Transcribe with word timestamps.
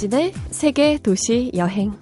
이진의 0.00 0.32
세계 0.50 0.96
도시 0.96 1.50
여행. 1.54 1.92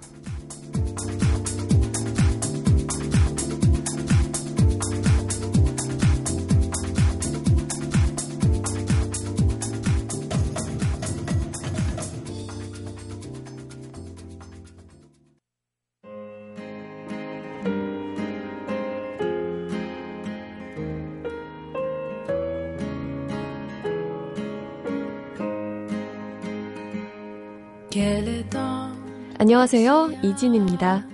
안녕하세요. 29.39 30.11
이진입니다. 30.21 31.07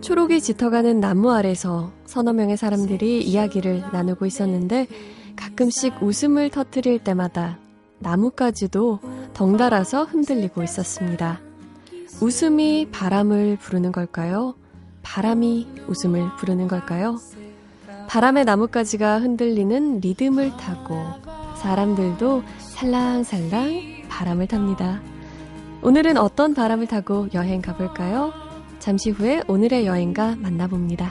초록이 0.00 0.40
짙어가는 0.40 0.98
나무 0.98 1.30
아래서 1.30 1.92
서너 2.06 2.32
명의 2.32 2.56
사람들이 2.56 3.22
이야기를 3.22 3.84
나누고 3.92 4.24
있었는데 4.24 4.86
가끔씩 5.36 6.02
웃음을 6.02 6.48
터뜨릴 6.48 7.00
때마다 7.00 7.58
나무까지도 7.98 9.00
덩달아서 9.34 10.04
흔들리고 10.04 10.62
있었습니다. 10.62 11.38
웃음이 12.22 12.88
바람을 12.90 13.58
부르는 13.58 13.92
걸까요? 13.92 14.54
바람이 15.02 15.68
웃음을 15.86 16.34
부르는 16.38 16.66
걸까요? 16.66 17.18
바람의 18.08 18.46
나뭇가지가 18.46 19.20
흔들리는 19.20 20.00
리듬을 20.00 20.56
타고 20.56 20.96
사람들도 21.56 22.42
살랑살랑 22.58 24.06
바람을 24.08 24.46
탑니다. 24.46 25.09
오늘은 25.82 26.18
어떤 26.18 26.52
바람을 26.54 26.86
타고 26.88 27.28
여행 27.32 27.62
가볼까요? 27.62 28.32
잠시 28.80 29.10
후에 29.10 29.42
오늘의 29.48 29.86
여행가 29.86 30.36
만나봅니다. 30.36 31.10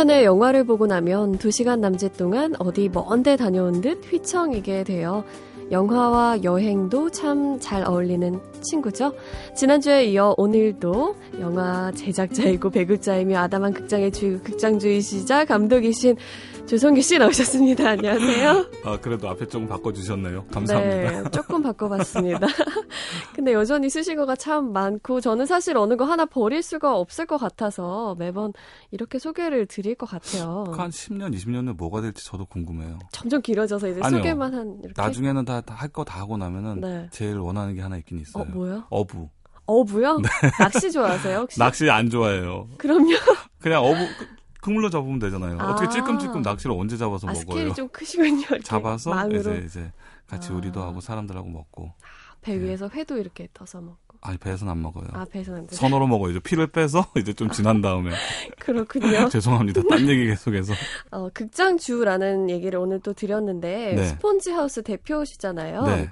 편의 0.00 0.24
영화를 0.24 0.64
보고 0.64 0.86
나면 0.86 1.36
2시간 1.36 1.80
남짓 1.80 2.16
동안 2.16 2.54
어디 2.58 2.88
먼데 2.88 3.36
다녀온 3.36 3.82
듯 3.82 4.00
휘청이게 4.10 4.84
돼요. 4.84 5.24
영화와 5.70 6.42
여행도 6.42 7.10
참 7.10 7.60
잘 7.60 7.84
어울리는 7.86 8.40
친구죠. 8.62 9.12
지난주에 9.54 10.06
이어 10.06 10.34
오늘도 10.38 11.14
영화 11.40 11.92
제작자이고 11.92 12.70
배급자이며 12.70 13.38
아담한 13.38 13.74
극장의 13.74 14.12
주, 14.12 14.40
극장주의시자 14.42 15.44
감독이신 15.44 16.16
조성규 16.70 17.00
씨 17.00 17.18
나오셨습니다. 17.18 17.90
안녕하세요. 17.90 18.66
아, 18.84 18.96
그래도 19.00 19.28
앞에 19.28 19.48
조금 19.48 19.66
바꿔주셨네요. 19.66 20.44
감사합니다. 20.52 21.22
네, 21.22 21.30
조금 21.32 21.64
바꿔봤습니다. 21.64 22.46
근데 23.34 23.52
여전히 23.54 23.90
쓰신 23.90 24.16
거가 24.16 24.36
참 24.36 24.72
많고, 24.72 25.20
저는 25.20 25.46
사실 25.46 25.76
어느 25.76 25.96
거 25.96 26.04
하나 26.04 26.26
버릴 26.26 26.62
수가 26.62 26.96
없을 26.96 27.26
것 27.26 27.38
같아서 27.38 28.14
매번 28.20 28.52
이렇게 28.92 29.18
소개를 29.18 29.66
드릴 29.66 29.96
것 29.96 30.08
같아요. 30.08 30.62
한 30.76 30.90
10년, 30.90 31.34
20년은 31.34 31.76
뭐가 31.76 32.02
될지 32.02 32.24
저도 32.24 32.46
궁금해요. 32.46 33.00
점점 33.10 33.42
길어져서 33.42 33.88
이제 33.88 34.00
아니요, 34.00 34.18
소개만 34.18 34.54
한, 34.54 34.78
이렇게. 34.84 35.02
나중에는 35.02 35.44
다할거 35.44 36.04
다 36.04 36.20
하고 36.20 36.36
나면은 36.36 36.80
네. 36.80 37.08
제일 37.10 37.38
원하는 37.38 37.74
게 37.74 37.80
하나 37.80 37.96
있긴 37.96 38.20
있어요. 38.20 38.44
어, 38.44 38.46
뭐요? 38.46 38.84
어부. 38.90 39.28
어부요? 39.66 40.18
네. 40.18 40.28
낚시 40.60 40.92
좋아하세요, 40.92 41.38
혹시? 41.38 41.58
낚시 41.60 41.90
안 41.90 42.08
좋아해요. 42.08 42.68
그럼요. 42.78 43.16
그냥 43.58 43.82
어부, 43.84 43.98
그물로 44.62 44.90
잡으면 44.90 45.18
되잖아요. 45.18 45.58
아. 45.60 45.70
어떻게 45.70 45.88
찔끔찔끔 45.88 46.42
낚시를 46.42 46.74
언제 46.78 46.96
잡아서 46.96 47.26
아, 47.26 47.32
먹어요? 47.32 47.50
스케일이 47.50 47.74
좀 47.74 47.88
크시군요. 47.88 48.46
잡아서 48.62 49.10
망으로. 49.10 49.38
이제 49.38 49.62
이제 49.64 49.92
같이 50.26 50.50
아. 50.52 50.54
우리도 50.54 50.82
하고 50.82 51.00
사람들하고 51.00 51.48
먹고. 51.48 51.92
아, 52.02 52.34
배 52.42 52.56
네. 52.56 52.64
위에서 52.64 52.88
회도 52.88 53.18
이렇게 53.18 53.48
떠서 53.52 53.80
먹고. 53.80 54.18
아니 54.22 54.36
배에서는 54.36 54.70
안 54.70 54.82
먹어요. 54.82 55.06
아 55.12 55.24
배에서는 55.24 55.60
안 55.60 55.66
선으로 55.70 56.06
먹어요. 56.06 56.32
이제 56.32 56.40
피를 56.40 56.66
빼서 56.66 57.06
이제 57.16 57.32
좀 57.32 57.50
지난 57.50 57.80
다음에. 57.80 58.10
그렇군요. 58.60 59.28
죄송합니다. 59.30 59.82
딴 59.88 60.08
얘기 60.08 60.26
계속해서. 60.26 60.74
어 61.10 61.30
극장 61.32 61.78
주라는 61.78 62.50
얘기를 62.50 62.78
오늘 62.78 63.00
또 63.00 63.14
드렸는데 63.14 63.94
네. 63.94 64.04
스폰지 64.04 64.50
하우스 64.50 64.82
대표시잖아요. 64.82 65.82
네. 65.84 66.10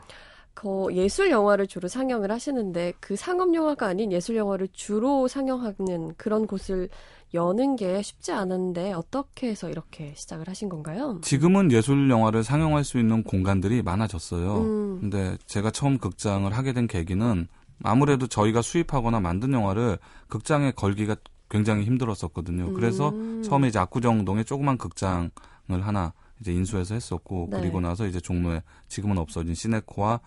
그 0.58 0.88
예술 0.91 1.30
영화를 1.30 1.69
주로 1.69 1.86
상영을 1.86 2.32
하시는데 2.32 2.92
그 2.98 3.14
상업 3.14 3.54
영화가 3.54 3.86
아닌 3.86 4.10
예술 4.10 4.34
영화를 4.34 4.66
주로 4.72 5.28
상영하는 5.28 6.14
그런 6.16 6.48
곳을 6.48 6.88
여는 7.32 7.76
게 7.76 8.02
쉽지 8.02 8.32
않은데 8.32 8.92
어떻게 8.92 9.50
해서 9.50 9.70
이렇게 9.70 10.14
시작을 10.16 10.48
하신 10.48 10.68
건가요? 10.68 11.20
지금은 11.22 11.70
예술 11.70 12.10
영화를 12.10 12.42
상영할 12.42 12.82
수 12.82 12.98
있는 12.98 13.22
공간들이 13.22 13.82
많아졌어요. 13.82 14.56
음. 14.56 14.98
근데 15.00 15.38
제가 15.47 15.70
처음 15.70 15.97
극장을 15.97 16.50
하게 16.52 16.72
된 16.72 16.88
계기는 16.88 17.47
아무래도 17.84 18.26
저희가 18.26 18.60
수입하거나 18.60 19.20
만든 19.20 19.52
영화를 19.52 19.98
극장에 20.26 20.72
걸기가 20.72 21.14
굉장히 21.48 21.84
힘들었었거든요. 21.84 22.72
그래서 22.72 23.10
음. 23.10 23.44
처음에 23.44 23.68
이제 23.68 23.78
압구정동에 23.78 24.42
조그만 24.42 24.76
극장을 24.76 25.30
하나 25.68 26.12
이제 26.41 26.52
인수해서 26.52 26.94
했었고 26.94 27.48
네. 27.50 27.60
그리고 27.60 27.80
나서 27.80 28.06
이제 28.06 28.20
종로에 28.20 28.62
지금은 28.88 29.18
없어진 29.18 29.54
시네코와 29.54 30.20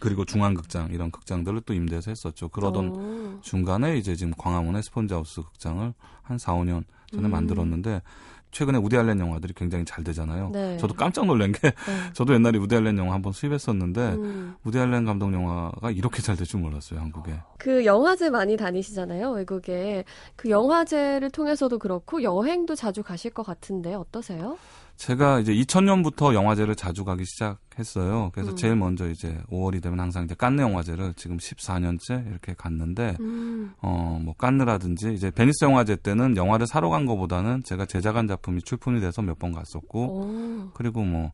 그리고 0.00 0.24
중앙극장 0.24 0.90
이런 0.92 1.10
극장들을 1.10 1.62
또 1.62 1.74
임대해서 1.74 2.10
했었죠. 2.10 2.48
그러던 2.48 2.88
오. 2.90 3.40
중간에 3.40 3.96
이제 3.96 4.14
지금 4.14 4.32
광화문의 4.36 4.82
스폰지하우스 4.82 5.42
극장을 5.42 5.92
한 6.22 6.38
4, 6.38 6.54
5년 6.54 6.84
전에 7.12 7.26
음. 7.26 7.30
만들었는데 7.30 8.02
최근에 8.50 8.78
우디 8.78 8.96
알렌 8.96 9.20
영화들이 9.20 9.52
굉장히 9.54 9.84
잘 9.84 10.02
되잖아요. 10.04 10.50
네. 10.52 10.78
저도 10.78 10.94
깜짝 10.94 11.26
놀란 11.26 11.52
게 11.52 11.58
네. 11.60 11.72
저도 12.14 12.32
옛날에 12.32 12.58
우디 12.58 12.76
알렌 12.76 12.96
영화 12.96 13.14
한번 13.14 13.32
수입했었는데 13.32 14.00
음. 14.14 14.54
우디 14.64 14.78
알렌 14.78 15.04
감독 15.04 15.32
영화가 15.34 15.90
이렇게 15.90 16.22
잘 16.22 16.36
될 16.36 16.46
줄 16.46 16.60
몰랐어요, 16.60 17.00
한국에. 17.00 17.40
그 17.58 17.84
영화제 17.84 18.30
많이 18.30 18.56
다니시잖아요, 18.56 19.32
외국에. 19.32 20.04
그 20.36 20.48
영화제를 20.48 21.30
통해서도 21.30 21.78
그렇고 21.78 22.22
여행도 22.22 22.74
자주 22.74 23.02
가실 23.02 23.32
것 23.32 23.42
같은데 23.44 23.94
어떠세요? 23.94 24.56
제가 24.98 25.38
이제 25.38 25.54
2000년부터 25.54 26.34
영화제를 26.34 26.74
자주 26.74 27.04
가기 27.04 27.24
시작했어요. 27.24 28.30
그래서 28.34 28.50
음. 28.50 28.56
제일 28.56 28.74
먼저 28.74 29.08
이제 29.08 29.40
5월이 29.48 29.80
되면 29.80 30.00
항상 30.00 30.24
이제 30.24 30.34
깐느 30.34 30.60
영화제를 30.60 31.14
지금 31.14 31.36
14년째 31.36 32.28
이렇게 32.28 32.52
갔는데, 32.52 33.16
음. 33.20 33.72
어, 33.80 34.20
뭐 34.20 34.34
깐느라든지 34.36 35.14
이제 35.14 35.30
베니스 35.30 35.64
영화제 35.64 35.94
때는 35.96 36.36
영화를 36.36 36.66
사러 36.66 36.88
간 36.88 37.06
거보다는 37.06 37.62
제가 37.62 37.86
제작한 37.86 38.26
작품이 38.26 38.60
출품이 38.62 39.00
돼서 39.00 39.22
몇 39.22 39.38
번 39.38 39.52
갔었고, 39.52 40.00
오. 40.02 40.70
그리고 40.74 41.04
뭐 41.04 41.30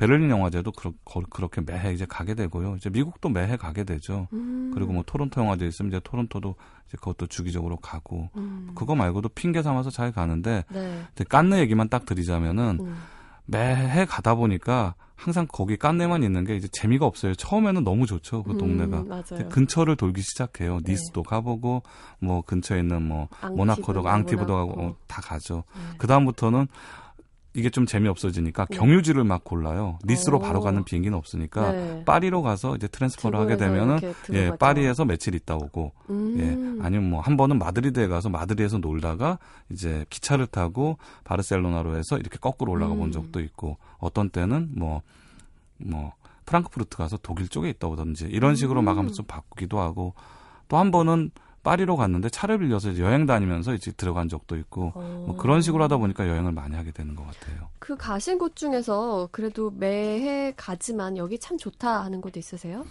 베를린 0.00 0.30
영화제도 0.30 0.72
그러, 0.72 0.92
그렇게 1.28 1.60
매해 1.60 1.92
이제 1.92 2.06
가게 2.08 2.32
되고요. 2.32 2.76
이제 2.76 2.88
미국도 2.88 3.28
매해 3.28 3.58
가게 3.58 3.84
되죠. 3.84 4.28
음. 4.32 4.70
그리고 4.72 4.94
뭐 4.94 5.02
토론토 5.04 5.42
영화제 5.42 5.66
있으면 5.66 5.90
이제 5.90 6.00
토론토도 6.02 6.54
이제 6.88 6.96
그것도 6.96 7.26
주기적으로 7.26 7.76
가고 7.76 8.30
음. 8.38 8.70
그거 8.74 8.94
말고도 8.94 9.28
핑계 9.28 9.62
삼아서 9.62 9.90
잘 9.90 10.10
가는데 10.10 10.64
네. 10.72 11.02
이제 11.12 11.24
깐느 11.28 11.56
얘기만 11.56 11.90
딱 11.90 12.06
드리자면은 12.06 12.78
음. 12.80 12.96
매해 13.44 14.06
가다 14.06 14.36
보니까 14.36 14.94
항상 15.16 15.46
거기 15.46 15.76
깐내만 15.76 16.22
있는 16.22 16.44
게 16.44 16.56
이제 16.56 16.66
재미가 16.68 17.04
없어요. 17.04 17.34
처음에는 17.34 17.84
너무 17.84 18.06
좋죠. 18.06 18.42
그 18.42 18.56
동네가. 18.56 19.00
음, 19.00 19.48
근처를 19.50 19.96
돌기 19.96 20.22
시작해요. 20.22 20.78
네. 20.82 20.92
니스도 20.92 21.22
가보고 21.22 21.82
뭐 22.20 22.40
근처에 22.40 22.78
있는 22.78 23.02
뭐 23.02 23.28
모나코도 23.54 24.08
앙티브도 24.08 24.54
가고 24.54 24.80
어, 24.80 24.96
다 25.06 25.20
가죠. 25.20 25.64
네. 25.74 25.80
그 25.98 26.06
다음부터는 26.06 26.68
이게 27.52 27.68
좀 27.68 27.84
재미없어지니까 27.84 28.66
네. 28.66 28.76
경유지를 28.76 29.24
막 29.24 29.42
골라요. 29.42 29.98
니스로 30.04 30.38
오. 30.38 30.40
바로 30.40 30.60
가는 30.60 30.84
비행기는 30.84 31.16
없으니까 31.16 31.72
네. 31.72 32.04
파리로 32.04 32.42
가서 32.42 32.76
이제 32.76 32.86
transfer를 32.86 33.38
하게 33.40 33.56
되면은 33.56 33.98
예, 34.32 34.52
파리에서 34.56 35.04
며칠 35.04 35.34
있다 35.34 35.56
오고 35.56 35.92
음. 36.10 36.36
예, 36.38 36.84
아니면 36.84 37.10
뭐 37.10 37.20
한 37.20 37.36
번은 37.36 37.58
마드리드에 37.58 38.06
가서 38.06 38.28
마드리드에서 38.28 38.78
놀다가 38.78 39.38
이제 39.70 40.04
기차를 40.10 40.46
타고 40.46 40.98
바르셀로나로 41.24 41.96
해서 41.96 42.18
이렇게 42.18 42.38
거꾸로 42.38 42.72
올라가 42.72 42.94
본 42.94 43.08
음. 43.08 43.12
적도 43.12 43.40
있고 43.40 43.78
어떤 43.98 44.30
때는 44.30 44.70
뭐뭐 44.76 45.02
뭐 45.78 46.12
프랑크푸르트 46.46 46.96
가서 46.96 47.18
독일 47.22 47.48
쪽에 47.48 47.68
있다 47.70 47.88
오든지 47.88 48.26
이런 48.26 48.54
식으로 48.54 48.80
음. 48.80 48.84
막 48.84 48.96
하면서 48.96 49.16
좀 49.16 49.26
바꾸기도 49.26 49.80
하고 49.80 50.14
또 50.68 50.78
한 50.78 50.90
번은 50.92 51.30
파리로 51.62 51.96
갔는데 51.96 52.30
차를 52.30 52.58
빌려서 52.58 52.98
여행 52.98 53.26
다니면서 53.26 53.74
이제 53.74 53.92
들어간 53.92 54.28
적도 54.28 54.56
있고 54.56 54.92
어. 54.94 55.24
뭐 55.26 55.36
그런 55.36 55.60
식으로 55.60 55.84
하다 55.84 55.98
보니까 55.98 56.28
여행을 56.28 56.52
많이 56.52 56.74
하게 56.76 56.90
되는 56.90 57.14
것 57.14 57.24
같아요. 57.26 57.68
그 57.78 57.96
가신 57.96 58.38
곳 58.38 58.56
중에서 58.56 59.28
그래도 59.30 59.70
매해 59.70 60.52
가지만 60.56 61.16
여기 61.16 61.38
참 61.38 61.58
좋다 61.58 62.02
하는 62.02 62.20
곳도 62.20 62.38
있으세요? 62.38 62.84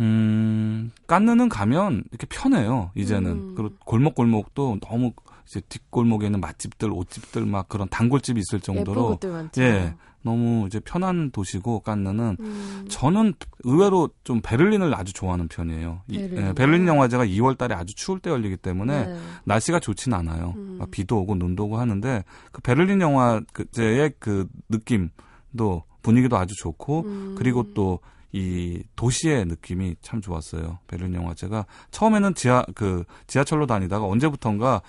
음, 0.00 0.90
깐느는 1.06 1.48
가면 1.48 2.04
이렇게 2.10 2.26
편해요. 2.28 2.90
이제는 2.94 3.30
음. 3.30 3.54
그리고 3.56 3.74
골목 3.84 4.14
골목도 4.14 4.78
너무 4.80 5.12
이제 5.46 5.60
뒷골목에 5.68 6.26
있는 6.26 6.40
맛집들, 6.40 6.90
옷집들 6.90 7.46
막 7.46 7.68
그런 7.68 7.88
단골집이 7.88 8.40
있을 8.40 8.60
정도로 8.60 9.18
예. 9.58 9.94
너무 10.22 10.66
이제 10.66 10.78
편한 10.78 11.30
도시고 11.32 11.80
깐느는 11.80 12.36
음. 12.38 12.86
저는 12.88 13.34
의외로 13.64 14.08
좀 14.22 14.40
베를린을 14.40 14.94
아주 14.94 15.12
좋아하는 15.12 15.48
편이에요. 15.48 16.02
베를린, 16.08 16.38
이, 16.38 16.40
예, 16.40 16.52
베를린 16.52 16.86
영화제가 16.86 17.26
2월 17.26 17.58
달에 17.58 17.74
아주 17.74 17.94
추울 17.96 18.20
때 18.20 18.30
열리기 18.30 18.56
때문에 18.58 19.06
네. 19.06 19.18
날씨가 19.44 19.80
좋진 19.80 20.14
않아요. 20.14 20.54
음. 20.56 20.80
비도 20.90 21.18
오고 21.18 21.34
눈도 21.34 21.64
오고 21.64 21.78
하는데 21.78 22.24
그 22.52 22.60
베를린 22.62 23.00
영화제의 23.00 24.12
그 24.20 24.46
느낌도 24.68 25.82
분위기도 26.02 26.36
아주 26.36 26.54
좋고 26.56 27.00
음. 27.00 27.34
그리고 27.36 27.72
또 27.74 27.98
이 28.32 28.82
도시의 28.96 29.44
느낌이 29.44 29.96
참 30.00 30.22
좋았어요. 30.22 30.78
베를린 30.86 31.14
영화제가 31.14 31.66
처음에는 31.90 32.34
지하 32.34 32.64
그 32.74 33.04
지하철로 33.26 33.66
다니다가 33.66 34.06
언제부턴가 34.06 34.80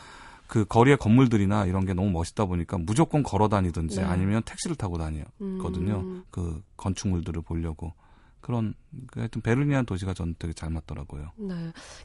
그 0.53 0.65
거리의 0.65 0.97
건물들이나 0.97 1.65
이런 1.65 1.83
게 1.83 1.95
너무 1.95 2.11
멋있다 2.11 2.45
보니까 2.45 2.77
무조건 2.77 3.23
걸어 3.23 3.49
다니든지 3.49 4.01
네. 4.01 4.03
아니면 4.03 4.43
택시를 4.45 4.75
타고 4.75 4.99
다니거든요. 4.99 5.95
음. 6.01 6.23
그 6.29 6.61
건축물들을 6.77 7.41
보려고. 7.41 7.91
그런 8.39 8.75
그 9.07 9.21
하여튼 9.21 9.41
베를린이라는 9.41 9.87
도시가 9.87 10.13
저는 10.13 10.35
되게 10.37 10.53
잘 10.53 10.69
맞더라고요. 10.69 11.31
네. 11.37 11.55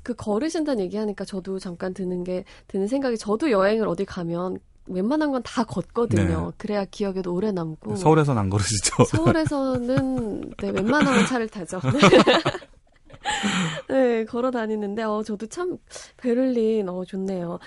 그 0.02 0.14
걸으신다는 0.14 0.82
얘기하니까 0.84 1.26
저도 1.26 1.58
잠깐 1.58 1.92
드는 1.92 2.24
게 2.24 2.44
드는 2.68 2.86
생각이 2.86 3.18
저도 3.18 3.50
여행을 3.50 3.86
어디 3.86 4.06
가면 4.06 4.56
웬만한 4.86 5.30
건 5.30 5.42
다 5.42 5.64
걷거든요. 5.64 6.46
네. 6.46 6.52
그래야 6.56 6.86
기억에도 6.86 7.34
오래 7.34 7.52
남고. 7.52 7.96
서울에서는 7.96 8.40
안 8.40 8.48
걸으시죠? 8.48 9.04
서울에서는 9.04 10.52
네, 10.56 10.70
웬만하면 10.70 11.26
차를 11.26 11.48
타죠. 11.50 11.80
네, 13.88 14.24
걸어 14.24 14.50
다니는데, 14.50 15.02
어, 15.02 15.22
저도 15.22 15.46
참, 15.46 15.78
베를린, 16.18 16.88
어, 16.88 17.04
좋네요. 17.04 17.58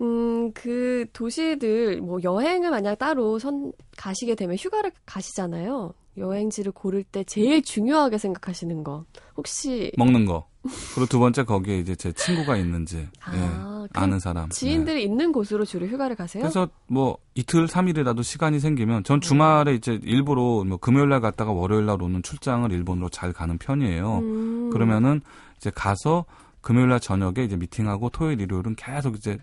음, 0.00 0.52
그 0.52 1.06
도시들, 1.12 2.00
뭐, 2.00 2.18
여행을 2.22 2.70
만약 2.70 2.96
따로 2.96 3.38
선, 3.38 3.72
가시게 3.96 4.34
되면 4.34 4.56
휴가를 4.56 4.92
가시잖아요. 5.06 5.94
여행지를 6.16 6.72
고를 6.72 7.02
때 7.04 7.24
제일 7.24 7.62
중요하게 7.62 8.18
생각하시는 8.18 8.84
거. 8.84 9.04
혹시. 9.36 9.92
먹는 9.96 10.26
거. 10.26 10.50
그리고 10.94 11.06
두 11.06 11.18
번째 11.18 11.44
거기에 11.44 11.78
이제 11.78 11.94
제 11.94 12.12
친구가 12.12 12.56
있는지 12.58 13.08
아, 13.24 13.34
예, 13.34 13.88
아는 13.94 14.18
사람 14.18 14.50
지인들이 14.50 14.96
네. 14.96 15.02
있는 15.02 15.32
곳으로 15.32 15.64
주로 15.64 15.86
휴가를 15.86 16.16
가세요? 16.16 16.42
그래서 16.42 16.68
뭐 16.86 17.16
이틀 17.34 17.66
삼일이라도 17.66 18.20
시간이 18.20 18.60
생기면 18.60 19.04
전 19.04 19.22
주말에 19.22 19.74
이제 19.74 19.98
일부러 20.02 20.64
뭐 20.64 20.76
금요일 20.76 21.08
날 21.08 21.22
갔다가 21.22 21.52
월요일 21.52 21.86
날 21.86 22.02
오는 22.02 22.22
출장을 22.22 22.70
일본으로 22.70 23.08
잘 23.08 23.32
가는 23.32 23.56
편이에요. 23.56 24.18
음. 24.18 24.70
그러면은 24.70 25.22
이제 25.56 25.70
가서 25.74 26.26
금요일 26.60 26.90
날 26.90 27.00
저녁에 27.00 27.42
이제 27.42 27.56
미팅하고 27.56 28.10
토요일 28.10 28.40
일요일은 28.40 28.74
계속 28.76 29.16
이제 29.16 29.38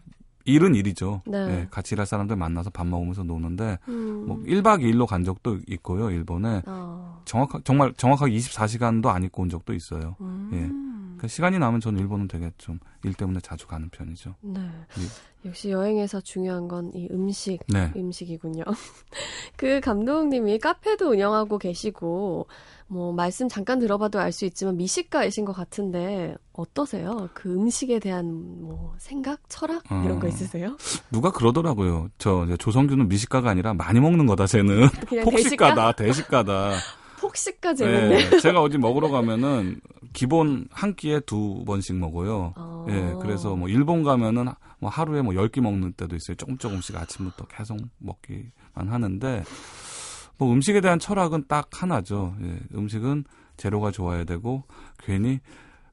일은 0.48 0.76
일이죠. 0.76 1.22
네. 1.28 1.46
네. 1.46 1.68
같이 1.70 1.94
일할 1.94 2.08
사람들 2.08 2.36
만나서 2.36 2.70
밥 2.70 2.88
먹으면서 2.88 3.24
노는데 3.24 3.78
음. 3.90 4.26
뭐 4.26 4.38
1박 4.44 4.82
2일로 4.82 5.06
간 5.06 5.24
적도 5.24 5.60
있고요, 5.68 6.10
일본에. 6.10 6.64
어. 6.66 7.22
정확하 7.26 7.60
정말 7.66 7.94
정확하게 7.98 8.32
24시간도 8.32 9.08
안 9.08 9.24
있고 9.26 9.44
온 9.44 9.50
적도 9.50 9.74
있어요. 9.74 10.16
음. 10.22 10.50
예. 10.54 11.20
그 11.20 11.28
시간이 11.28 11.60
나면 11.60 11.82
저는 11.82 12.00
일본은 12.00 12.28
되게 12.28 12.52
좀 12.58 12.80
일 13.07 13.13
때문에 13.13 13.39
자주 13.42 13.68
가는 13.68 13.89
편이죠. 13.89 14.36
네. 14.42 14.59
예. 14.62 15.48
역시 15.50 15.69
여행에서 15.71 16.19
중요한 16.21 16.68
건 16.68 16.92
이 16.94 17.07
음식, 17.12 17.59
네. 17.68 17.92
음식이군요. 17.95 18.63
그 19.56 19.80
감독님이 19.81 20.59
카페도 20.59 21.09
운영하고 21.12 21.57
계시고 21.57 22.48
뭐 22.88 23.12
말씀 23.13 23.48
잠깐 23.50 23.80
들어봐도 23.80 24.19
알 24.19 24.31
수 24.31 24.45
있지만 24.45 24.77
미식가이신 24.77 25.45
것 25.45 25.54
같은데 25.54 26.36
어떠세요? 26.54 27.30
그 27.33 27.54
음식에 27.54 28.00
대한 28.00 28.25
뭐 28.62 28.94
생각, 28.98 29.39
철학 29.50 29.83
이런 29.89 30.18
어, 30.18 30.19
거 30.19 30.27
있으세요? 30.27 30.75
누가 31.12 31.31
그러더라고요. 31.31 32.10
저 32.18 32.48
조성규는 32.57 33.07
미식가가 33.10 33.50
아니라 33.50 33.74
많이 33.74 34.00
먹는 34.00 34.25
거다. 34.25 34.48
쟤는 34.48 34.88
폭식가다, 35.24 35.94
대식가다. 35.94 36.71
폭식가 37.19 37.74
재밌네. 37.74 38.30
네, 38.30 38.39
제가 38.39 38.62
어디 38.62 38.77
먹으러 38.77 39.10
가면은 39.10 39.81
기본 40.13 40.68
한 40.71 40.95
끼에 40.95 41.19
두 41.21 41.63
번씩 41.65 41.95
먹어요. 41.95 42.53
어. 42.56 42.76
예, 42.89 43.16
그래서 43.22 43.56
뭐 43.56 43.68
일본 43.69 44.04
가면은 44.04 44.48
뭐 44.80 44.89
하루에 44.89 45.22
뭐열끼 45.22 45.62
먹는 45.62 45.94
때도 45.94 46.16
있어요. 46.16 46.36
조금 46.36 46.57
조금씩 46.57 46.95
아침부터 46.95 47.45
계속 47.48 47.78
먹기만 47.98 48.88
하는데 48.89 49.44
뭐 50.38 50.54
음식에 50.54 50.81
대한 50.81 51.00
철학은 51.00 51.45
딱 51.48 51.69
하나죠. 51.72 52.36
예, 52.42 52.60
음식은 52.75 53.25
재료가 53.57 53.92
좋아야 53.92 54.24
되고 54.24 54.63
괜히 55.00 55.39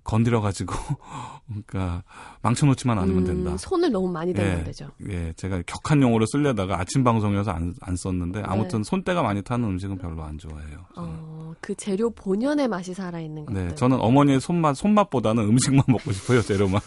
건드려 0.05 0.41
가지고 0.41 0.75
그러니까 1.47 2.03
망쳐놓지만 2.43 2.99
않으면 2.99 3.23
음, 3.23 3.25
된다. 3.25 3.57
손을 3.57 3.91
너무 3.91 4.11
많이 4.11 4.33
대면 4.33 4.61
예, 4.61 4.65
되죠. 4.65 4.91
예, 5.09 5.33
제가 5.37 5.63
격한 5.67 6.03
용어를 6.03 6.27
쓰려다가 6.27 6.79
아침 6.79 7.03
방송이어서 7.03 7.51
안, 7.51 7.75
안 7.81 7.97
썼는데 7.97 8.41
네. 8.41 8.47
아무튼 8.47 8.83
네. 8.83 8.89
손때가 8.89 9.23
많이 9.23 9.43
타는 9.43 9.67
음식은 9.67 9.99
별로 9.99 10.23
안 10.23 10.39
좋아해요. 10.39 10.87
어, 10.97 11.55
그 11.61 11.75
재료 11.75 12.11
본연의 12.11 12.69
맛이 12.69 12.93
살아 12.93 13.19
있는 13.19 13.47
것들. 13.47 13.69
네, 13.69 13.75
저는 13.75 13.99
어머니의 14.01 14.41
손맛 14.41 14.77
손맛보다는 14.77 15.43
음식만 15.43 15.85
먹고 15.89 16.13
싶어요. 16.13 16.43
재료 16.43 16.69
맛, 16.69 16.83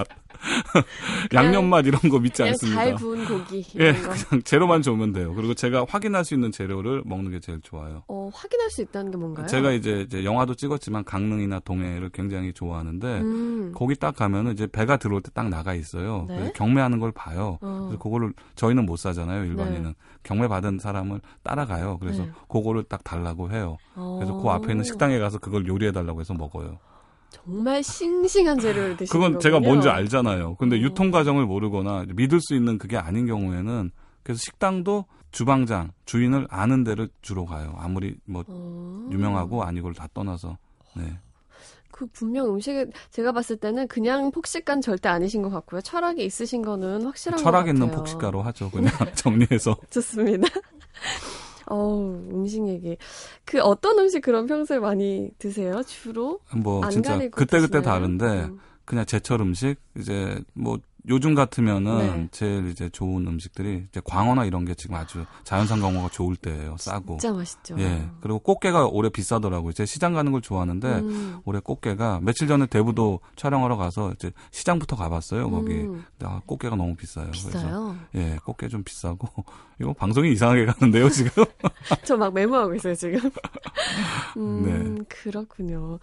양념 1.34 1.66
맛 1.66 1.86
이런 1.86 2.00
거 2.10 2.20
믿지 2.20 2.44
않습니다. 2.44 2.84
잘 2.84 2.96
구운 2.96 3.26
고기. 3.26 3.66
예, 3.80 3.94
그냥 3.94 4.44
재료만 4.44 4.84
좋으면 4.84 5.14
돼요. 5.14 5.34
그리고 5.34 5.56
제가 5.56 5.86
확인할 5.90 6.24
수 6.24 6.36
있는 6.36 6.52
재료를 6.52 7.02
먹는 7.06 7.32
게 7.32 7.40
제일 7.40 7.62
좋아요. 7.62 8.04
어, 8.08 8.30
확인할 8.32 8.70
수 8.70 8.84
있다는 8.84 9.12
게 9.12 9.18
뭔가요? 9.18 9.48
제가 9.48 9.72
이제, 9.72 10.02
이제 10.02 10.24
영화도 10.24 10.54
찍었지만 10.56 11.04
강릉이나 11.04 11.60
동해를 11.62 12.10
굉장히 12.10 12.54
좋아하는데 12.54 13.07
음. 13.20 13.72
거기 13.76 13.96
딱 13.96 14.16
가면은 14.16 14.54
이제 14.54 14.68
배가 14.68 14.98
들어올 14.98 15.22
때 15.22 15.32
딱 15.34 15.50
나가 15.50 15.74
있어요. 15.74 16.26
네? 16.28 16.52
경매하는 16.56 17.00
걸 17.00 17.12
봐요. 17.12 17.58
어. 17.62 17.86
그래서 17.88 18.02
그거를 18.02 18.34
저희는 18.56 18.86
못 18.86 18.98
사잖아요. 18.98 19.44
일반인은 19.46 19.84
네. 19.84 19.94
경매 20.24 20.48
받은 20.48 20.80
사람을 20.80 21.22
따라가요. 21.44 21.98
그래서 22.00 22.24
네. 22.24 22.32
그거를 22.48 22.84
딱 22.84 23.04
달라고 23.04 23.52
해요. 23.52 23.78
그래서 23.94 24.34
그 24.36 24.50
앞에 24.50 24.72
있는 24.74 24.84
식당에 24.84 25.20
가서 25.20 25.38
그걸 25.40 25.68
요리해 25.68 25.92
달라고 25.92 26.20
해서 26.22 26.34
먹어요. 26.34 26.80
정말 27.30 27.84
싱싱한 27.84 28.60
재료를 28.60 28.98
드시는 28.98 29.12
그건 29.12 29.34
거군요. 29.34 29.40
제가 29.40 29.60
뭔지 29.60 29.90
알잖아요. 29.90 30.56
근데 30.56 30.78
어. 30.78 30.80
유통 30.80 31.12
과정을 31.12 31.46
모르거나 31.46 32.06
믿을 32.16 32.40
수 32.42 32.56
있는 32.56 32.78
그게 32.78 32.98
아닌 32.98 33.26
경우에는 33.28 33.92
그래서 34.24 34.40
식당도 34.40 35.06
주방장 35.32 35.92
주인을 36.06 36.48
아는 36.50 36.84
데를 36.86 37.10
주로 37.22 37.46
가요. 37.46 37.76
아무리 37.78 38.16
뭐 38.26 38.44
어. 38.48 39.10
유명하고 39.12 39.64
아니고를 39.64 39.94
다 39.94 40.08
떠나서. 40.14 40.58
네. 40.96 41.20
그 41.98 42.06
분명 42.06 42.48
음식에 42.50 42.86
제가 43.10 43.32
봤을 43.32 43.58
때는 43.58 43.88
그냥 43.88 44.30
폭식간 44.30 44.82
절대 44.82 45.10
아니신 45.10 45.42
것 45.42 45.50
같고요. 45.50 45.82
철학이 45.82 46.24
있으신 46.24 46.62
거는 46.62 47.02
확실한 47.02 47.40
철학 47.40 47.64
것 47.66 47.72
있는 47.72 47.90
폭식가로 47.90 48.44
하죠. 48.44 48.70
그냥 48.70 48.92
정리해서. 49.16 49.76
좋습니다. 49.90 50.48
어 51.66 51.98
음식 52.32 52.68
얘기. 52.68 52.98
그 53.46 53.60
어떤 53.62 53.98
음식 53.98 54.22
그런 54.22 54.46
평소에 54.46 54.78
많이 54.78 55.32
드세요? 55.40 55.82
주로? 55.82 56.40
뭐 56.56 56.88
진짜 56.90 57.18
그때 57.32 57.60
그때 57.60 57.82
다른데 57.82 58.26
음. 58.26 58.60
그냥 58.86 59.04
제철 59.08 59.42
음식 59.42 59.78
이제 59.98 60.40
뭐 60.54 60.78
요즘 61.10 61.36
같으면은 61.36 61.98
네. 62.00 62.28
제일 62.32 62.68
이제 62.70 62.90
좋은 62.90 63.26
음식들이 63.28 63.86
이제 63.90 64.02
광어나 64.04 64.46
이런 64.46 64.66
게 64.66 64.74
지금 64.74 64.96
아주 64.96 65.26
자연산 65.44 65.80
광어가 65.82 66.10
좋을 66.10 66.36
때예요. 66.36 66.76
싸고. 66.78 67.18
진짜 67.20 67.32
맛있죠. 67.34 67.76
예. 67.80 68.10
그리고 68.20 68.40
꽃게가 68.40 68.88
올해 68.88 69.10
비싸더라고요. 69.10 69.72
제 69.74 69.86
시장 69.86 70.14
가는 70.14 70.32
걸 70.32 70.42
좋아하는데 70.42 70.88
음. 71.00 71.40
올해 71.46 71.60
꽃게가 71.62 72.20
며칠 72.24 72.48
전에 72.48 72.66
대부도 72.66 73.22
촬영하러 73.38 73.78
가서 73.78 74.12
이제 74.14 74.32
시장부터 74.52 74.96
가봤어요. 74.98 75.50
거기. 75.50 75.74
음. 75.76 76.04
아, 76.24 76.42
꽃게가 76.46 76.76
너무 76.76 76.96
비싸요. 76.96 77.32
비싸요? 77.32 77.52
그래서 77.52 77.96
예, 78.16 78.38
꽃게 78.44 78.68
좀 78.68 78.84
비싸고 78.84 79.28
이거 79.80 79.94
방송이 79.94 80.32
이상하게 80.34 80.66
가는데요, 80.66 81.10
지금. 81.10 81.46
저 82.06 82.18
막 82.18 82.34
메모하고 82.34 82.76
있어요, 82.76 82.96
지금. 82.96 83.20
음, 84.38 84.96
네. 84.98 85.06
그렇군요. 85.08 86.00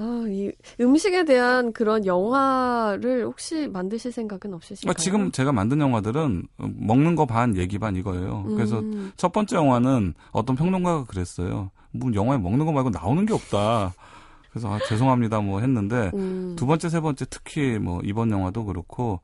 아, 0.00 0.24
이 0.28 0.52
음식에 0.80 1.24
대한 1.24 1.72
그런 1.72 2.06
영화를 2.06 3.24
혹시 3.24 3.66
만드실 3.66 4.12
생각은 4.12 4.54
없으신가요? 4.54 4.92
아, 4.92 4.94
지금 4.94 5.32
제가 5.32 5.50
만든 5.50 5.80
영화들은 5.80 6.46
먹는 6.56 7.16
거 7.16 7.26
반, 7.26 7.56
얘기 7.56 7.80
반 7.80 7.96
이거예요. 7.96 8.44
음. 8.46 8.54
그래서 8.54 8.80
첫 9.16 9.32
번째 9.32 9.56
영화는 9.56 10.14
어떤 10.30 10.54
평론가가 10.54 11.06
그랬어요. 11.06 11.72
뭐 11.90 12.12
영화에 12.14 12.38
먹는 12.38 12.64
거 12.64 12.70
말고 12.70 12.90
나오는 12.90 13.26
게 13.26 13.34
없다. 13.34 13.92
그래서 14.50 14.72
아, 14.72 14.78
죄송합니다 14.88 15.40
뭐 15.40 15.60
했는데 15.60 16.12
음. 16.14 16.54
두 16.56 16.64
번째, 16.64 16.88
세 16.88 17.00
번째 17.00 17.24
특히 17.28 17.80
뭐 17.80 18.00
이번 18.04 18.30
영화도 18.30 18.66
그렇고 18.66 19.20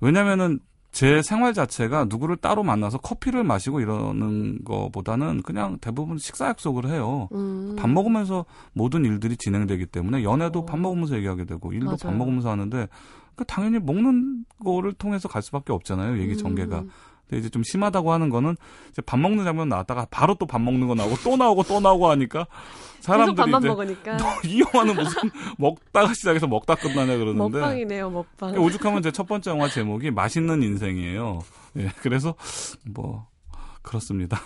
왜냐면은 0.00 0.60
제 0.92 1.22
생활 1.22 1.54
자체가 1.54 2.04
누구를 2.04 2.36
따로 2.36 2.62
만나서 2.62 2.98
커피를 2.98 3.44
마시고 3.44 3.80
이러는 3.80 4.62
거보다는 4.62 5.42
그냥 5.42 5.78
대부분 5.80 6.18
식사 6.18 6.46
약속을 6.48 6.86
해요. 6.86 7.28
음. 7.32 7.74
밥 7.78 7.88
먹으면서 7.88 8.44
모든 8.74 9.06
일들이 9.06 9.38
진행되기 9.38 9.86
때문에 9.86 10.22
연애도 10.22 10.60
어. 10.60 10.64
밥 10.66 10.78
먹으면서 10.78 11.16
얘기하게 11.16 11.46
되고 11.46 11.72
일도 11.72 11.86
맞아요. 11.86 11.96
밥 12.02 12.14
먹으면서 12.14 12.50
하는데 12.50 12.88
그 13.34 13.44
당연히 13.46 13.78
먹는 13.78 14.44
거를 14.62 14.92
통해서 14.92 15.28
갈 15.28 15.40
수밖에 15.40 15.72
없잖아요. 15.72 16.20
얘기 16.20 16.36
전개가. 16.36 16.80
음. 16.80 16.90
근데 17.32 17.40
이제 17.40 17.48
좀 17.48 17.62
심하다고 17.62 18.12
하는 18.12 18.28
거는 18.28 18.56
이제 18.90 19.00
밥 19.00 19.18
먹는 19.18 19.44
장면 19.44 19.70
나왔다가 19.70 20.06
바로 20.10 20.34
또 20.34 20.44
밥 20.44 20.60
먹는 20.60 20.86
거 20.86 20.94
나오고 20.94 21.16
또 21.24 21.34
나오고 21.38 21.62
또 21.62 21.80
나오고 21.80 22.10
하니까 22.10 22.46
사람들이 23.00 23.50
이제 23.58 23.68
먹으니까. 23.68 24.16
이 24.44 24.60
영화는 24.60 24.94
무슨 24.96 25.30
먹다가 25.56 26.12
시작해서 26.12 26.46
먹다 26.46 26.74
끝나냐 26.74 27.16
그러는데 27.16 27.38
먹방이네요, 27.58 28.10
먹방. 28.10 28.54
오죽하면 28.58 29.00
제 29.02 29.10
첫 29.12 29.26
번째 29.26 29.50
영화 29.50 29.66
제목이 29.68 30.10
맛있는 30.10 30.62
인생이에요. 30.62 31.40
예, 31.78 31.90
그래서 32.02 32.34
뭐 32.84 33.26
그렇습니다. 33.80 34.38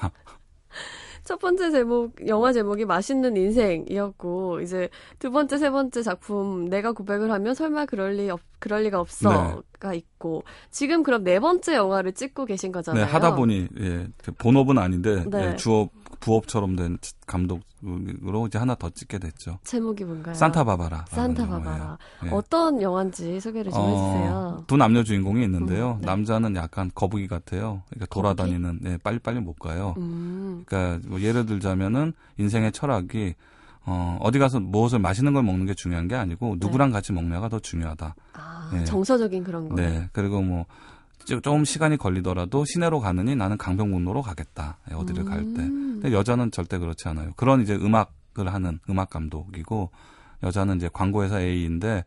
첫 1.26 1.40
번째 1.40 1.72
제목, 1.72 2.14
영화 2.28 2.52
제목이 2.52 2.84
맛있는 2.84 3.36
인생이었고, 3.36 4.60
이제 4.60 4.88
두 5.18 5.32
번째, 5.32 5.58
세 5.58 5.70
번째 5.70 6.00
작품, 6.02 6.66
내가 6.66 6.92
고백을 6.92 7.32
하면 7.32 7.52
설마 7.52 7.86
그럴 7.86 8.12
리, 8.12 8.30
없, 8.30 8.40
그럴 8.60 8.84
리가 8.84 9.00
없어가 9.00 9.60
네. 9.90 9.96
있고, 9.96 10.44
지금 10.70 11.02
그럼 11.02 11.24
네 11.24 11.40
번째 11.40 11.74
영화를 11.74 12.12
찍고 12.12 12.44
계신 12.44 12.70
거잖아요. 12.70 13.04
네, 13.04 13.10
하다 13.10 13.34
보니, 13.34 13.66
예, 13.80 14.06
본업은 14.38 14.78
아닌데, 14.78 15.24
네. 15.28 15.52
예, 15.52 15.56
주업, 15.56 15.90
부업처럼 16.20 16.76
된 16.76 16.98
감독으로 17.26 18.46
이제 18.46 18.58
하나 18.58 18.74
더 18.74 18.90
찍게 18.90 19.18
됐죠. 19.18 19.58
제목이 19.64 20.04
뭔가요? 20.04 20.34
산타바바라. 20.34 21.06
산타바바라. 21.08 21.98
네. 22.24 22.30
어떤 22.30 22.80
영화인지 22.82 23.40
소개를 23.40 23.72
좀 23.72 23.80
어, 23.80 23.86
해주세요. 23.86 24.64
두 24.66 24.76
남녀 24.76 25.02
주인공이 25.02 25.42
있는데요. 25.44 25.92
음, 25.92 26.00
네. 26.00 26.06
남자는 26.06 26.56
약간 26.56 26.90
거북이 26.94 27.28
같아요. 27.28 27.82
그러니까 27.90 28.06
돌아다니는, 28.06 28.78
네, 28.82 28.98
빨리빨리 28.98 29.40
못 29.40 29.58
가요. 29.58 29.94
음. 29.98 30.64
그러니까 30.66 31.06
뭐 31.08 31.20
예를 31.20 31.46
들자면은 31.46 32.12
인생의 32.38 32.72
철학이 32.72 33.34
어, 33.88 34.18
어디 34.20 34.40
가서 34.40 34.58
무엇을 34.58 34.98
맛있는 34.98 35.32
걸 35.32 35.44
먹는 35.44 35.66
게 35.66 35.74
중요한 35.74 36.08
게 36.08 36.16
아니고 36.16 36.56
누구랑 36.58 36.88
네. 36.88 36.92
같이 36.94 37.12
먹냐가 37.12 37.48
더 37.48 37.60
중요하다. 37.60 38.16
아, 38.32 38.70
네. 38.72 38.84
정서적인 38.84 39.44
그런 39.44 39.68
거. 39.68 39.76
네. 39.76 40.08
그리고 40.12 40.42
뭐 40.42 40.66
조금 41.26 41.64
시간이 41.64 41.96
걸리더라도 41.96 42.64
시내로 42.64 43.00
가느니 43.00 43.34
나는 43.34 43.58
강변북로로 43.58 44.22
가겠다. 44.22 44.78
예, 44.90 44.94
어디를 44.94 45.24
음. 45.24 45.28
갈 45.28 45.40
때. 45.40 45.62
음. 45.62 46.00
근데 46.00 46.12
여자는 46.12 46.50
절대 46.52 46.78
그렇지 46.78 47.08
않아요. 47.08 47.32
그런 47.36 47.60
이제 47.62 47.74
음악을 47.74 48.52
하는 48.52 48.78
음악 48.88 49.10
감독이고 49.10 49.90
여자는 50.42 50.76
이제 50.76 50.88
광고회사 50.92 51.40
A인데 51.40 52.04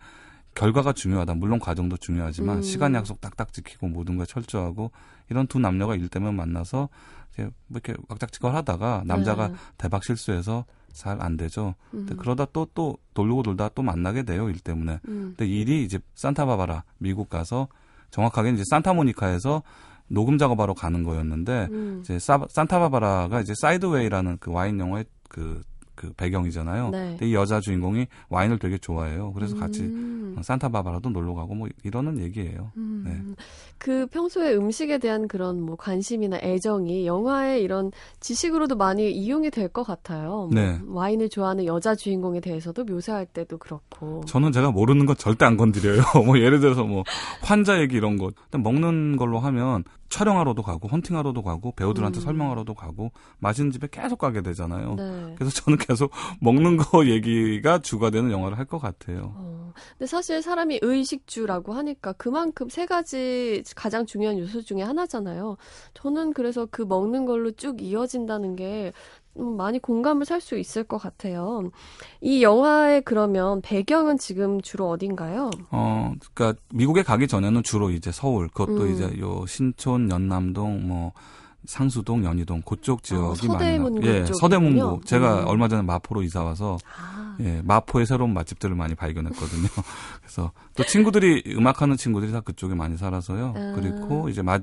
결과가 0.56 0.94
중요하다. 0.94 1.36
물론 1.36 1.60
과정도 1.60 1.98
중요하지만 1.98 2.58
음. 2.58 2.62
시간 2.62 2.96
약속 2.96 3.22
딱딱 3.22 3.54
지키고 3.54 3.88
모든 3.88 4.18
걸 4.18 4.26
철저하고 4.26 4.92
이런 5.30 5.48
두 5.48 5.60
남녀가 5.60 5.96
일 5.96 6.08
때문에 6.10 6.34
만나서 6.36 6.90
이제 7.34 7.44
뭐 7.68 7.80
이렇게 7.84 7.96
왁작지껄 8.08 8.56
하다가 8.56 9.04
남자가 9.06 9.50
네. 9.50 9.56
대박 9.78 10.04
실수해서 10.04 10.66
잘 10.94 11.22
안 11.22 11.38
되죠. 11.38 11.76
음. 11.94 12.06
근데 12.06 12.16
그러다 12.16 12.46
또또 12.46 12.98
돌고 13.14 13.44
돌다 13.44 13.70
또 13.70 13.82
만나게 13.82 14.24
돼요 14.24 14.50
일 14.50 14.60
때문에. 14.60 15.00
음. 15.08 15.36
근데 15.38 15.48
일이 15.48 15.84
이제 15.84 16.00
산타바바라 16.16 16.84
미국 16.98 17.30
가서 17.30 17.68
정확하게 18.12 18.52
이제 18.52 18.64
산타모니카에서 18.70 19.64
녹음 20.08 20.38
작업하러 20.38 20.74
가는 20.74 21.04
거였는데 21.04 21.68
음. 21.72 22.00
이제 22.02 22.20
사, 22.20 22.40
산타바바라가 22.50 23.42
이제 23.42 23.54
사이드웨이라는 23.62 24.38
그 24.40 24.52
와인 24.52 24.80
영화의 24.80 25.06
그그 25.30 26.14
배경이잖아요. 26.18 26.90
네. 26.90 27.10
근데 27.10 27.30
이 27.30 27.36
여자 27.36 27.60
주인공이 27.60 28.08
와인을 28.30 28.58
되게 28.60 28.78
좋아해요. 28.78 29.34
그래서 29.34 29.56
같이 29.56 29.82
음. 29.82 30.36
산타바바라도 30.42 31.10
놀러 31.10 31.34
가고 31.36 31.54
뭐 31.54 31.68
이러는 31.84 32.20
얘기예요. 32.20 32.72
음. 32.78 33.04
네. 33.06 33.44
그 33.80 34.06
평소에 34.08 34.54
음식에 34.56 34.98
대한 34.98 35.28
그런 35.28 35.62
뭐 35.62 35.76
관심이나 35.78 36.38
애정이 36.44 37.08
영화의 37.08 37.64
이런 37.64 37.92
지식으로도 38.20 38.76
많이 38.76 39.10
이용이 39.12 39.50
될 39.50 39.70
것 39.70 39.84
같아요. 39.84 40.30
뭐 40.30 40.50
네. 40.52 40.80
와인을 40.86 41.30
좋아하는 41.30 41.66
여자 41.66 41.96
주인공에 41.96 42.40
대해서도 42.42 42.84
묘사할 42.86 43.26
때도 43.28 43.58
그렇고. 43.60 44.22
저는 44.26 44.52
제가 44.52 44.72
모르는 44.72 45.06
건 45.06 45.16
절대 45.16 45.46
안 45.46 45.58
건드려요. 45.58 46.02
뭐 46.26 46.40
예를 46.40 46.60
들어서 46.60 46.84
뭐 46.84 47.04
환자 47.42 47.80
얘기 47.80 47.96
이런 47.96 48.18
거. 48.18 48.32
먹는 48.52 49.16
걸로 49.16 49.40
하면 49.40 49.84
촬영하러도 50.10 50.64
가고 50.64 50.88
헌팅하러도 50.88 51.44
가고 51.44 51.72
배우들한테 51.76 52.20
음. 52.20 52.22
설명하러도 52.22 52.74
가고 52.74 53.12
맛있는 53.38 53.72
집에 53.72 53.88
계속 53.92 54.18
가게 54.18 54.42
되잖아요. 54.42 54.96
네. 54.96 55.36
그래서 55.38 55.52
저는 55.62 55.78
계속 55.78 56.10
먹는 56.42 56.78
거 56.78 57.06
얘기가 57.06 57.78
주가 57.80 58.10
되는 58.10 58.32
영화를 58.32 58.58
할 58.58 58.66
것 58.66 58.80
같아요. 58.80 59.34
어. 59.36 59.74
근데 59.98 60.06
사실 60.08 60.42
사람이 60.42 60.80
의식주라고 60.82 61.74
하니까 61.74 62.14
그만큼 62.14 62.70
세 62.70 62.86
가지 62.88 63.62
가장 63.76 64.06
중요한 64.06 64.38
요소 64.40 64.62
중에 64.62 64.82
하나잖아요. 64.82 65.58
저는 65.94 66.34
그래서 66.34 66.68
그 66.70 66.82
먹는 66.82 67.26
걸로 67.26 67.52
쭉 67.52 67.82
이어진다는 67.82 68.56
게 68.56 68.94
음, 69.38 69.56
많이 69.58 69.80
공감을 69.80 70.26
살 70.26 70.42
수 70.42 70.58
있을 70.58 70.84
것 70.84 70.98
같아요. 70.98 71.70
이 72.22 72.44
영화의 72.44 73.02
그러면 73.04 73.62
배경은 73.62 74.18
지금 74.18 74.62
주로 74.62 74.90
어딘가요? 74.90 75.50
어, 75.72 76.14
그러니까 76.34 76.60
미국에 76.74 77.04
가기 77.04 77.28
전에는 77.28 77.62
주로 77.64 77.90
이제 77.90 78.12
서울, 78.12 78.48
그것도 78.48 78.84
음. 78.84 78.94
이제 78.94 79.20
요 79.20 79.46
신촌, 79.48 80.10
연남동, 80.10 80.88
뭐 80.88 81.12
상수동, 81.66 82.24
연희동 82.24 82.62
그쪽 82.62 83.04
지역이 83.04 83.48
어, 83.48 83.54
많이 83.54 83.78
나. 83.78 83.90
예, 84.04 84.26
서대문구. 84.26 85.02
제가 85.06 85.42
음. 85.42 85.48
얼마 85.48 85.68
전에 85.68 85.82
마포로 85.82 86.24
이사 86.24 86.44
와서 86.44 86.78
아. 86.98 87.38
예, 87.42 87.62
마포의 87.64 88.06
새로운 88.06 88.34
맛집들을 88.34 88.76
많이 88.76 88.96
발견했거든요. 88.96 89.68
그래서 90.22 90.52
또 90.76 90.84
친구들이 90.84 91.44
음악하는 91.56 91.98
친구들이 91.98 92.32
다 92.32 92.42
그쪽에 92.42 92.76
많이 92.76 92.98
살아서요. 92.98 93.54
아. 93.56 93.74
그리고 93.76 94.30
이제 94.30 94.42
마, 94.42 94.60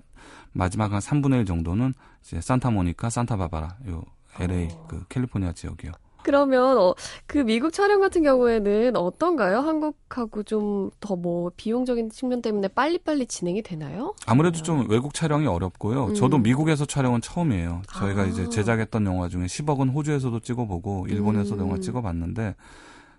마지막 0.53 0.93
한 0.93 1.00
3분의 1.00 1.41
1 1.41 1.45
정도는 1.47 1.95
이제 2.23 2.41
산타모니카, 2.41 3.11
산타바바라 3.11 3.76
요 3.88 4.03
LA 4.41 4.69
어. 4.73 4.87
그 4.88 5.05
캘리포니아 5.09 5.53
지역이요. 5.53 5.93
그러면 6.26 6.76
어, 6.76 6.95
그 7.28 7.38
미국 7.38 7.73
촬영 7.73 8.00
같은 8.00 8.25
경우에는 8.25 8.97
어떤가요? 8.97 9.61
한국하고 9.61 10.42
좀 10.42 10.90
더 11.00 11.14
뭐 11.16 11.50
비용적인 11.56 12.11
측면 12.11 12.42
때문에 12.42 12.66
빨리빨리 12.68 13.26
진행이 13.26 13.62
되나요? 13.62 14.14
아무래도 14.26 14.61
좀 14.62 14.88
외국 14.90 15.14
촬영이 15.14 15.47
어렵고요. 15.47 16.06
음. 16.06 16.14
저도 16.14 16.38
미국에서 16.38 16.85
촬영은 16.85 17.21
처음이에요. 17.21 17.83
저희가 17.92 18.23
아. 18.23 18.26
이제 18.26 18.49
제작했던 18.49 19.06
영화 19.06 19.28
중에 19.28 19.47
10억은 19.47 19.95
호주에서도 19.95 20.40
찍어보고 20.40 21.06
일본에서도 21.09 21.62
음. 21.62 21.68
영화 21.68 21.78
찍어봤는데 21.80 22.54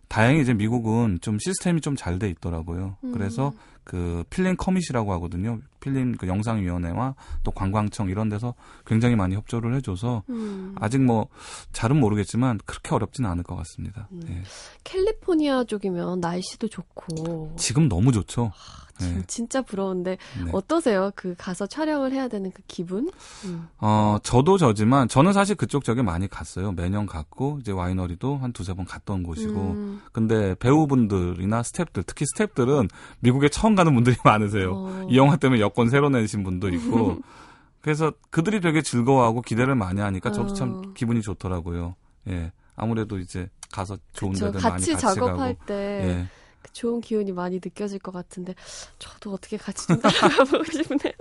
다행히 0.09 0.41
이제 0.41 0.53
미국은 0.53 1.19
좀 1.21 1.39
시스템이 1.39 1.79
좀 1.81 1.95
잘 1.95 2.19
돼 2.19 2.29
있더라고요. 2.29 2.97
음. 3.03 3.11
그래서 3.13 3.53
그 3.87 4.25
필름 4.29 4.57
커밋이라고 4.57 5.13
하거든요. 5.13 5.61
필름 5.79 6.17
그 6.17 6.27
영상위원회와 6.27 7.15
또 7.45 7.51
관광청 7.51 8.09
이런 8.09 8.27
데서 8.27 8.53
굉장히 8.85 9.15
많이 9.15 9.33
협조를 9.33 9.73
해줘서 9.75 10.23
음. 10.27 10.75
아직 10.77 11.01
뭐 11.01 11.29
잘은 11.71 11.97
모르겠지만 11.97 12.59
그렇게 12.65 12.93
어렵지는 12.93 13.29
않을 13.29 13.43
것 13.43 13.55
같습니다. 13.55 14.09
음. 14.11 14.21
예. 14.27 14.43
캘리포니아 14.83 15.63
쪽이면 15.63 16.19
날씨도 16.19 16.67
좋고 16.67 17.55
지금 17.55 17.87
너무 17.87 18.11
좋죠. 18.11 18.51
아, 18.99 19.03
네. 19.05 19.21
진짜 19.27 19.61
부러운데 19.61 20.17
네. 20.43 20.51
어떠세요? 20.53 21.11
그 21.15 21.35
가서 21.37 21.67
촬영을 21.67 22.11
해야 22.11 22.27
되는 22.27 22.51
그 22.51 22.61
기분? 22.67 23.09
음. 23.45 23.67
어 23.79 24.17
저도 24.23 24.57
저지만 24.57 25.07
저는 25.07 25.33
사실 25.33 25.55
그쪽 25.55 25.83
저기 25.83 26.01
많이 26.03 26.27
갔어요. 26.27 26.71
매년 26.71 27.05
갔고 27.05 27.59
이제 27.61 27.71
와이너리도 27.71 28.37
한 28.37 28.53
두세 28.53 28.73
번 28.73 28.85
갔던 28.85 29.23
곳이고 29.23 29.53
음. 29.53 30.01
근데 30.11 30.55
배우분들이나 30.55 31.61
스탭들 31.61 32.03
특히 32.05 32.25
스탭들은 32.25 32.89
미국에 33.19 33.49
처음 33.49 33.75
가는 33.75 33.93
분들이 33.93 34.15
많으세요. 34.25 34.73
어. 34.75 35.07
이 35.09 35.17
영화 35.17 35.35
때문에 35.37 35.61
여권 35.61 35.89
새로 35.89 36.09
내신 36.09 36.43
분도 36.43 36.69
있고 36.69 37.19
그래서 37.81 38.11
그들이 38.31 38.59
되게 38.59 38.81
즐거워하고 38.81 39.41
기대를 39.41 39.75
많이 39.75 40.01
하니까 40.01 40.31
저도 40.31 40.51
어. 40.51 40.53
참 40.53 40.93
기분이 40.93 41.21
좋더라고요. 41.21 41.95
예. 42.29 42.51
아무래도 42.75 43.17
이제 43.17 43.49
가서 43.71 43.97
좋은 44.13 44.33
데들 44.33 44.51
많이 44.61 44.61
같이 44.63 44.97
작업할 44.97 45.37
가고. 45.55 45.65
때 45.65 45.73
예. 46.03 46.27
좋은 46.73 47.01
기운이 47.01 47.31
많이 47.31 47.55
느껴질 47.55 47.99
것 47.99 48.11
같은데 48.11 48.55
저도 48.99 49.31
어떻게 49.33 49.57
같이 49.57 49.87
좀 49.87 49.99
따라가보고 50.01 50.63
싶네요. 50.65 51.13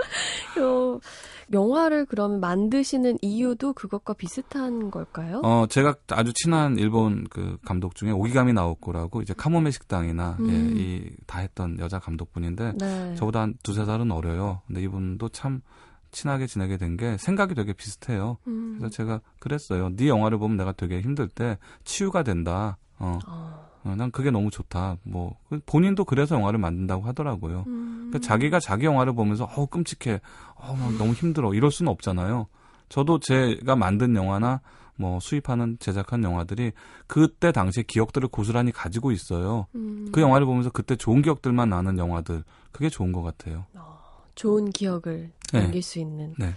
요, 0.60 1.00
영화를 1.52 2.06
그러면 2.06 2.40
만드시는 2.40 3.18
이유도 3.22 3.72
그것과 3.72 4.14
비슷한 4.14 4.90
걸까요? 4.90 5.40
어 5.44 5.66
제가 5.68 5.94
아주 6.08 6.32
친한 6.34 6.78
일본 6.78 7.24
그 7.30 7.58
감독 7.64 7.94
중에 7.94 8.10
오기감이 8.10 8.52
나오고라고 8.52 9.22
이제 9.22 9.34
카모메 9.34 9.70
식당이나 9.70 10.36
예, 10.40 10.42
음. 10.44 10.74
예, 10.78 10.96
이다 11.22 11.38
했던 11.40 11.78
여자 11.78 11.98
감독분인데 11.98 12.72
네. 12.78 13.14
저보다 13.16 13.40
한 13.42 13.54
두세 13.62 13.84
살은 13.84 14.10
어려요. 14.10 14.62
근데 14.66 14.82
이분도 14.82 15.28
참 15.30 15.60
친하게 16.12 16.46
지내게 16.46 16.78
된 16.78 16.96
게 16.96 17.16
생각이 17.18 17.54
되게 17.54 17.72
비슷해요. 17.74 18.38
음. 18.46 18.76
그래서 18.78 18.94
제가 18.94 19.20
그랬어요. 19.38 19.90
네 19.96 20.08
영화를 20.08 20.38
보면 20.38 20.56
내가 20.56 20.72
되게 20.72 21.00
힘들 21.00 21.28
때 21.28 21.58
치유가 21.84 22.22
된다. 22.22 22.78
어. 22.98 23.18
어. 23.28 23.66
어, 23.86 23.94
난 23.94 24.10
그게 24.10 24.32
너무 24.32 24.50
좋다. 24.50 24.96
뭐 25.04 25.36
본인도 25.64 26.04
그래서 26.04 26.34
영화를 26.34 26.58
만든다고 26.58 27.04
하더라고요. 27.04 27.64
음. 27.68 28.08
그러니까 28.10 28.18
자기가 28.18 28.58
자기 28.58 28.84
영화를 28.84 29.14
보면서 29.14 29.44
어 29.44 29.66
끔찍해, 29.66 30.20
어 30.56 30.76
너무 30.98 31.12
힘들어 31.12 31.54
이럴 31.54 31.70
수는 31.70 31.90
없잖아요. 31.92 32.48
저도 32.88 33.20
제가 33.20 33.76
만든 33.76 34.16
영화나 34.16 34.60
뭐 34.96 35.20
수입하는 35.20 35.76
제작한 35.78 36.24
영화들이 36.24 36.72
그때 37.06 37.52
당시의 37.52 37.84
기억들을 37.84 38.28
고스란히 38.28 38.72
가지고 38.72 39.12
있어요. 39.12 39.66
음. 39.76 40.08
그 40.10 40.20
영화를 40.20 40.46
보면서 40.46 40.70
그때 40.70 40.96
좋은 40.96 41.22
기억들만 41.22 41.68
나는 41.68 41.96
영화들 41.96 42.42
그게 42.72 42.88
좋은 42.88 43.12
것 43.12 43.22
같아요. 43.22 43.66
어, 43.74 44.00
좋은 44.34 44.70
기억을 44.70 45.30
네. 45.52 45.60
남길 45.60 45.82
수 45.82 46.00
있는. 46.00 46.34
네. 46.38 46.54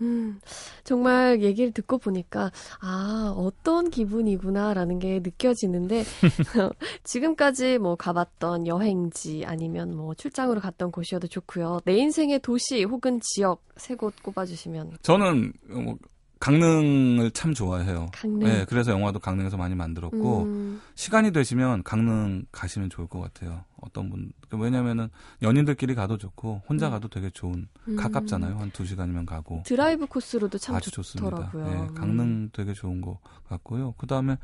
음, 0.00 0.40
정말 0.82 1.40
얘기를 1.42 1.70
듣고 1.72 1.98
보니까, 1.98 2.50
아, 2.80 3.32
어떤 3.36 3.90
기분이구나라는 3.90 4.98
게 4.98 5.20
느껴지는데, 5.20 6.02
지금까지 7.04 7.78
뭐 7.78 7.94
가봤던 7.96 8.66
여행지 8.66 9.44
아니면 9.46 9.94
뭐 9.96 10.14
출장으로 10.14 10.60
갔던 10.60 10.90
곳이어도 10.90 11.28
좋고요. 11.28 11.80
내 11.84 11.96
인생의 11.96 12.40
도시 12.40 12.82
혹은 12.84 13.20
지역 13.22 13.62
세 13.76 13.94
곳 13.96 14.20
꼽아주시면. 14.22 14.98
저는 15.02 15.52
뭐 15.68 15.96
강릉을 16.44 17.30
참 17.30 17.54
좋아해요. 17.54 18.08
강릉. 18.12 18.40
네, 18.40 18.66
그래서 18.68 18.90
영화도 18.90 19.18
강릉에서 19.18 19.56
많이 19.56 19.74
만들었고 19.74 20.42
음. 20.42 20.82
시간이 20.94 21.32
되시면 21.32 21.82
강릉 21.84 22.44
가시면 22.52 22.90
좋을 22.90 23.06
것 23.06 23.20
같아요. 23.20 23.64
어떤 23.80 24.10
분 24.10 24.30
왜냐면은 24.50 25.08
연인들끼리 25.42 25.94
가도 25.94 26.18
좋고 26.18 26.62
혼자 26.68 26.88
음. 26.88 26.90
가도 26.90 27.08
되게 27.08 27.30
좋은 27.30 27.66
음. 27.88 27.96
가깝잖아요. 27.96 28.58
한 28.58 28.70
두 28.74 28.84
시간이면 28.84 29.24
가고 29.24 29.62
드라이브 29.64 30.04
코스로도 30.06 30.58
참 30.58 30.74
아주 30.74 30.90
좋습니다. 30.90 31.50
네, 31.54 31.60
음. 31.60 31.94
강릉 31.94 32.50
되게 32.52 32.72
좋은 32.74 33.00
것 33.00 33.18
같고요. 33.48 33.94
그 33.96 34.06
다음에 34.06 34.36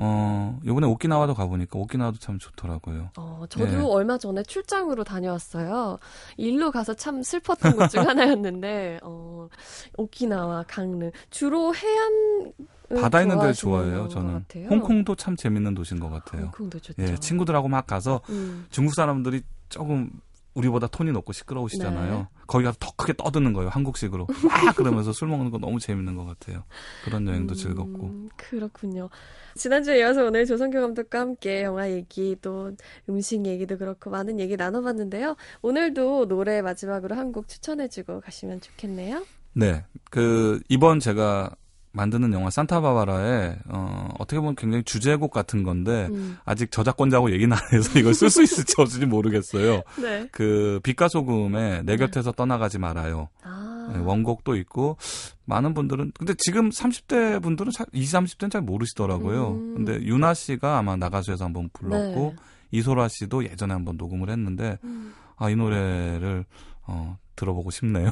어, 0.00 0.58
요번에 0.64 0.86
오키나와도 0.86 1.34
가보니까 1.34 1.78
오키나와도 1.78 2.18
참 2.18 2.38
좋더라고요. 2.38 3.10
어, 3.16 3.44
저도 3.48 3.66
네. 3.66 3.76
얼마 3.82 4.16
전에 4.16 4.42
출장으로 4.44 5.02
다녀왔어요. 5.04 5.98
일로 6.36 6.70
가서 6.70 6.94
참 6.94 7.22
슬펐던 7.22 7.74
곳 7.76 7.88
중 7.90 8.02
하나였는데, 8.08 9.00
어, 9.02 9.48
오키나와, 9.96 10.64
강릉. 10.68 11.10
주로 11.30 11.74
해안, 11.74 12.52
바다 13.00 13.20
있는 13.22 13.38
데 13.40 13.52
좋아해요, 13.52 14.08
저는. 14.08 14.44
홍콩도 14.70 15.14
참 15.16 15.36
재밌는 15.36 15.74
도시인 15.74 16.00
것 16.00 16.08
같아요. 16.08 16.44
홍콩도 16.44 16.78
좋죠. 16.80 17.02
예, 17.02 17.16
친구들하고 17.16 17.68
막 17.68 17.86
가서 17.86 18.20
음. 18.30 18.66
중국 18.70 18.94
사람들이 18.94 19.42
조금 19.68 20.10
우리보다 20.58 20.86
톤이 20.88 21.12
높고 21.12 21.32
시끄러우시잖아요. 21.32 22.12
네. 22.18 22.26
거기 22.46 22.64
가서 22.64 22.76
더 22.80 22.90
크게 22.96 23.12
떠드는 23.14 23.52
거예요. 23.52 23.70
한국식으로. 23.70 24.26
막 24.64 24.76
그러면서 24.76 25.12
술 25.12 25.28
먹는 25.28 25.50
거 25.50 25.58
너무 25.58 25.78
재밌는 25.78 26.16
것 26.16 26.24
같아요. 26.24 26.64
그런 27.04 27.26
여행도 27.28 27.54
음, 27.54 27.56
즐겁고. 27.56 28.28
그렇군요. 28.36 29.08
지난주에 29.54 29.98
이어서 30.00 30.24
오늘 30.24 30.46
조성교 30.46 30.80
감독과 30.80 31.20
함께 31.20 31.62
영화 31.62 31.90
얘기 31.90 32.36
또 32.42 32.72
음식 33.08 33.44
얘기도 33.46 33.78
그렇고 33.78 34.10
많은 34.10 34.40
얘기 34.40 34.56
나눠봤는데요. 34.56 35.36
오늘도 35.62 36.28
노래 36.28 36.60
마지막으로 36.62 37.14
한 37.16 37.28
곡 37.28 37.46
추천해주고 37.46 38.20
가시면 38.22 38.60
좋겠네요. 38.62 39.22
네. 39.52 39.84
그, 40.10 40.60
이번 40.70 40.98
제가 40.98 41.50
만드는 41.92 42.32
영화 42.32 42.50
산타바바라에 42.50 43.56
어, 43.68 44.08
어떻게 44.18 44.38
보면 44.38 44.54
굉장히 44.56 44.84
주제곡 44.84 45.30
같은 45.30 45.62
건데 45.62 46.08
음. 46.10 46.38
아직 46.44 46.70
저작권자하고 46.70 47.32
얘기는 47.32 47.54
안 47.54 47.60
해서 47.72 47.98
이걸 47.98 48.14
쓸 48.14 48.30
수 48.30 48.42
있을지 48.42 48.74
없을지 48.78 49.06
모르겠어요. 49.06 49.82
네. 50.00 50.28
그 50.30 50.80
빛과 50.82 51.08
소금에 51.08 51.82
내 51.82 51.96
네. 51.96 51.96
곁에서 51.96 52.32
네. 52.32 52.36
떠나가지 52.36 52.78
말아요. 52.78 53.28
아. 53.42 53.90
네, 53.92 54.00
원곡도 54.00 54.56
있고 54.56 54.98
많은 55.46 55.72
분들은 55.72 56.12
근데 56.18 56.34
지금 56.38 56.68
30대 56.68 57.42
분들은 57.42 57.72
20, 57.92 58.20
30대는 58.20 58.50
잘 58.50 58.60
모르시더라고요. 58.62 59.48
음. 59.48 59.74
근데 59.76 59.94
유나 60.02 60.34
씨가 60.34 60.78
아마 60.78 60.96
나가수에서 60.96 61.46
한번 61.46 61.70
불렀고 61.72 62.34
네. 62.36 62.42
이소라 62.70 63.08
씨도 63.08 63.44
예전에 63.44 63.72
한번 63.72 63.96
녹음을 63.96 64.28
했는데 64.28 64.78
음. 64.84 65.14
아이 65.36 65.56
노래를 65.56 66.44
어, 66.86 67.16
들어보고 67.36 67.70
싶네요. 67.70 68.10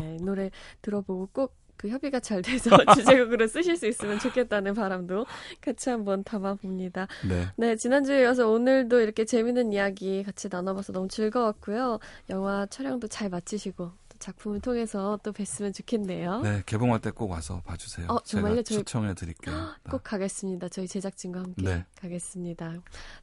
네, 0.00 0.16
노래 0.22 0.50
들어보고 0.80 1.28
꼭 1.32 1.56
그 1.78 1.88
협의가 1.88 2.20
잘 2.20 2.42
돼서 2.42 2.68
주제곡으로 2.94 3.46
쓰실 3.46 3.76
수 3.76 3.86
있으면 3.86 4.18
좋겠다는 4.18 4.74
바람도 4.74 5.24
같이 5.62 5.88
한번 5.88 6.22
담아봅니다. 6.24 7.06
네. 7.28 7.46
네, 7.56 7.76
지난주에 7.76 8.22
이어서 8.22 8.48
오늘도 8.50 9.00
이렇게 9.00 9.24
재밌는 9.24 9.72
이야기 9.72 10.22
같이 10.24 10.48
나눠봐서 10.50 10.92
너무 10.92 11.08
즐거웠고요. 11.08 12.00
영화 12.28 12.66
촬영도 12.66 13.08
잘 13.08 13.30
마치시고 13.30 13.92
작품을 14.18 14.58
통해서 14.60 15.16
또 15.22 15.30
뵀으면 15.32 15.72
좋겠네요. 15.72 16.40
네, 16.40 16.62
개봉할 16.66 17.00
때 17.00 17.10
꼭 17.12 17.30
와서 17.30 17.62
봐주세요. 17.64 18.08
어, 18.10 18.18
정말요? 18.24 18.62
저희 18.64 18.78
추천해 18.78 19.14
드릴게요. 19.14 19.54
꼭 19.88 20.00
가겠습니다. 20.02 20.68
저희 20.70 20.88
제작진과 20.88 21.38
함께 21.40 21.62
네. 21.62 21.84
가겠습니다. 22.00 22.74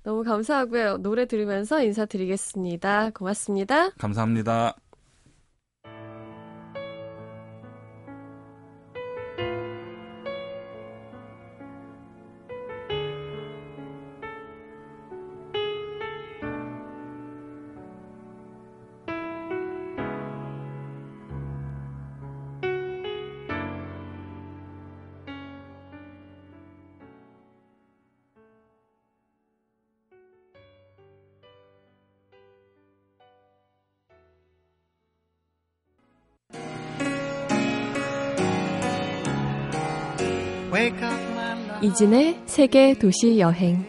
너무 0.03 0.23
감사하고요. 0.23 0.97
노래 0.99 1.25
들으면서 1.27 1.83
인사드리겠습니다. 1.83 3.09
고맙습니다. 3.09 3.89
감사합니다. 3.91 4.75
이진의 41.85 42.41
세계 42.47 42.95
도시 42.95 43.37
여행 43.37 43.85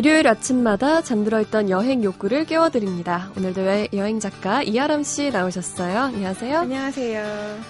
일요일 0.00 0.28
아침마다 0.28 1.02
잠들어 1.02 1.42
있던 1.42 1.68
여행 1.68 2.02
욕구를 2.02 2.46
깨워드립니다. 2.46 3.30
오늘도 3.36 3.66
여행 3.92 4.18
작가 4.18 4.62
이아람 4.62 5.02
씨 5.02 5.30
나오셨어요. 5.30 5.98
안녕하세요. 5.98 6.58
안녕하세요. 6.60 7.22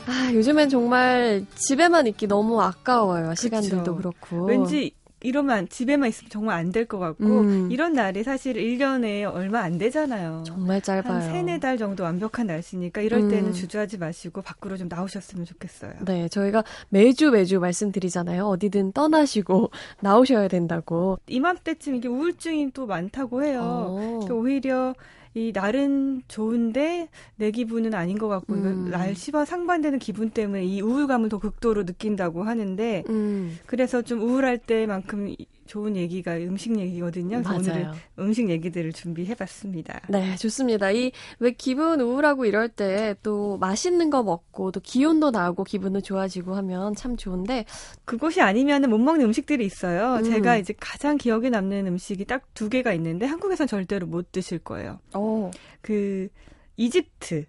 아, 0.06 0.32
요즘엔 0.32 0.68
정말 0.68 1.44
집에만 1.56 2.06
있기 2.06 2.28
너무 2.28 2.62
아까워요. 2.62 3.34
시간들도 3.34 3.96
그렇죠. 3.96 3.96
그렇고. 3.96 4.44
왠지 4.46 4.92
이러면 5.22 5.68
집에만 5.68 6.09
있으면 6.09 6.30
정말 6.30 6.56
안 6.59 6.72
될 6.72 6.87
것 6.87 6.98
같고 6.98 7.24
음. 7.40 7.68
이런 7.70 7.92
날이 7.92 8.22
사실 8.24 8.54
1년에 8.54 9.24
얼마 9.33 9.61
안 9.61 9.76
되잖아요. 9.78 10.42
정말 10.46 10.80
짧아요. 10.80 11.12
한 11.12 11.20
세네 11.22 11.61
달 11.61 11.76
정도 11.78 12.04
완벽한 12.04 12.46
날씨니까 12.46 13.00
이럴 13.02 13.28
때는 13.28 13.48
음. 13.48 13.52
주저하지 13.52 13.98
마시고 13.98 14.42
밖으로 14.42 14.76
좀 14.76 14.88
나오셨으면 14.88 15.44
좋겠어요. 15.44 15.92
네, 16.06 16.28
저희가 16.28 16.64
매주 16.88 17.30
매주 17.30 17.61
말씀드리잖아요. 17.61 18.46
어디든 18.46 18.92
떠나시고 18.92 19.70
나오셔야 20.00 20.48
된다고. 20.48 21.18
이맘때쯤 21.26 21.96
이게 21.96 22.09
우울증이 22.09 22.70
또 22.72 22.87
많다고 22.87 23.44
해요. 23.44 23.61
어. 23.62 24.20
오히려 24.30 24.94
이 25.34 25.52
날은 25.54 26.22
좋은데 26.26 27.08
내 27.36 27.50
기분은 27.50 27.94
아닌 27.94 28.18
것 28.18 28.28
같고 28.28 28.54
음. 28.54 28.90
날씨와 28.90 29.44
상반되는 29.44 29.98
기분 29.98 30.30
때문에 30.30 30.64
이 30.64 30.80
우울감을 30.80 31.28
더 31.28 31.38
극도로 31.38 31.84
느낀다고 31.84 32.42
하는데 32.42 33.04
음. 33.08 33.58
그래서 33.66 34.02
좀 34.02 34.20
우울할 34.20 34.58
때만큼 34.58 35.34
좋은 35.70 35.94
얘기가 35.96 36.37
음식 36.38 36.76
얘기거든요. 36.76 37.42
오늘은 37.46 37.92
음식 38.18 38.50
얘기들을 38.50 38.92
준비해봤습니다. 38.92 40.00
네, 40.09 40.35
좋습니다. 40.37 40.90
이 40.90 41.12
왜 41.38 41.52
기분 41.52 42.00
우울하고 42.00 42.44
이럴 42.44 42.68
때 42.68 43.14
또 43.22 43.56
맛있는 43.59 44.11
거 44.11 44.22
먹고 44.24 44.72
또 44.72 44.80
기운도 44.80 45.30
나고 45.30 45.62
기분도 45.64 46.00
좋아지고 46.00 46.54
하면 46.56 46.94
참 46.96 47.16
좋은데 47.16 47.64
그것이 48.04 48.40
아니면은 48.40 48.90
못 48.90 48.98
먹는 48.98 49.24
음식들이 49.26 49.64
있어요. 49.64 50.16
음. 50.16 50.24
제가 50.24 50.56
이제 50.56 50.74
가장 50.78 51.16
기억에 51.16 51.50
남는 51.50 51.87
음식이 51.87 52.24
딱 52.24 52.42
두 52.54 52.68
개가 52.68 52.92
있는데 52.94 53.26
한국에선 53.26 53.66
절대로 53.68 54.06
못 54.09 54.33
드실 54.33 54.59
거예요. 54.59 54.98
오. 55.14 55.50
그 55.83 56.28
이집트 56.76 57.44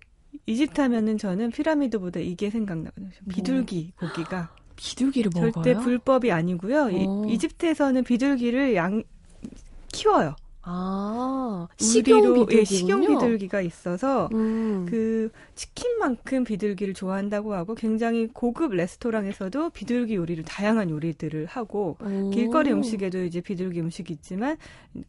이집트 0.46 0.80
하면은 0.82 1.18
저는 1.18 1.50
피라미드보다 1.52 2.20
이게 2.20 2.50
생각나거든요. 2.50 3.10
비둘기 3.30 3.94
뭐. 4.00 4.10
고기가 4.10 4.54
비둘기를 4.82 5.32
먹어요? 5.34 5.52
절대 5.52 5.78
불법이 5.78 6.32
아니고요. 6.32 6.90
이, 6.90 7.06
어. 7.08 7.26
이집트에서는 7.30 8.04
비둘기를 8.04 8.76
양 8.76 9.04
키워요. 9.94 10.36
아, 10.64 11.68
식용 11.78 12.22
비둘기 12.22 12.58
예, 12.58 12.64
식용 12.64 13.02
비둘기가 13.02 13.62
있어서 13.62 14.30
음. 14.34 14.86
그 14.88 15.32
치킨만큼 15.56 16.44
비둘기를 16.44 16.94
좋아한다고 16.94 17.56
하고 17.56 17.74
굉장히 17.74 18.28
고급 18.28 18.74
레스토랑에서도 18.74 19.72
비둘기 19.72 20.16
요리를 20.16 20.44
다양한 20.46 20.92
요리들을 20.92 21.48
하고 21.48 21.98
오. 22.00 22.30
길거리 22.30 22.72
음식에도 22.72 23.24
이제 23.24 23.42
비둘기 23.42 23.80
음식이 23.82 24.14
있지만 24.14 24.58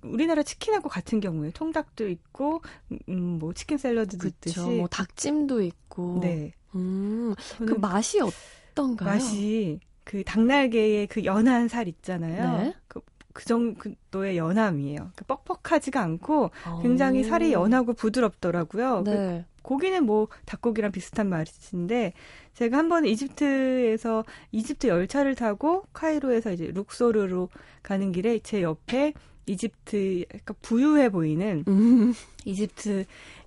우리나라 0.03 0.43
치킨하고 0.43 0.89
같은 0.89 1.21
경우에 1.21 1.51
통닭도 1.51 2.09
있고 2.09 2.63
음, 3.11 3.39
뭐 3.39 3.53
치킨 3.53 3.77
샐러드도 3.77 4.23
그쵸, 4.23 4.29
있듯이 4.29 4.61
뭐 4.61 4.89
닭찜도 4.89 5.61
있고 5.61 6.19
네. 6.23 6.53
음, 6.75 7.35
그 7.59 7.75
맛이 7.75 8.21
어 8.23 8.31
떤가요? 8.75 9.09
맛이 9.11 9.81
그 10.05 10.25
닭날개의 10.25 11.07
그 11.07 11.25
연한 11.25 11.69
살 11.69 11.89
있잖아요. 11.89 12.59
네. 12.59 12.75
그, 12.89 13.01
그 13.33 13.45
정도의 13.45 14.37
연함이에요. 14.37 15.13
그 15.17 15.25
뻑뻑하지가 15.25 16.01
않고 16.01 16.51
굉장히 16.83 17.25
살이 17.25 17.53
연하고 17.53 17.93
부드럽더라고요. 17.95 19.05
그 19.05 19.11
네. 19.11 19.45
그 19.57 19.63
고기는 19.63 20.05
뭐 20.05 20.27
닭고기랑 20.45 20.91
비슷한 20.91 21.29
맛인데 21.29 22.13
제가 22.55 22.79
한 22.79 22.89
번 22.89 23.07
이집트에서 23.07 24.25
이집트 24.51 24.89
열차를 24.89 25.35
타고 25.37 25.85
카이로에서 25.93 26.53
이제 26.53 26.67
룩소르로 26.75 27.49
가는 27.83 28.13
길에 28.13 28.39
제 28.41 28.61
옆에 28.63 29.15
이집트 29.47 30.25
약간 30.35 30.57
부유해 30.63 31.09
보이는 31.11 31.65
음. 31.69 32.13
이집트 32.45 33.05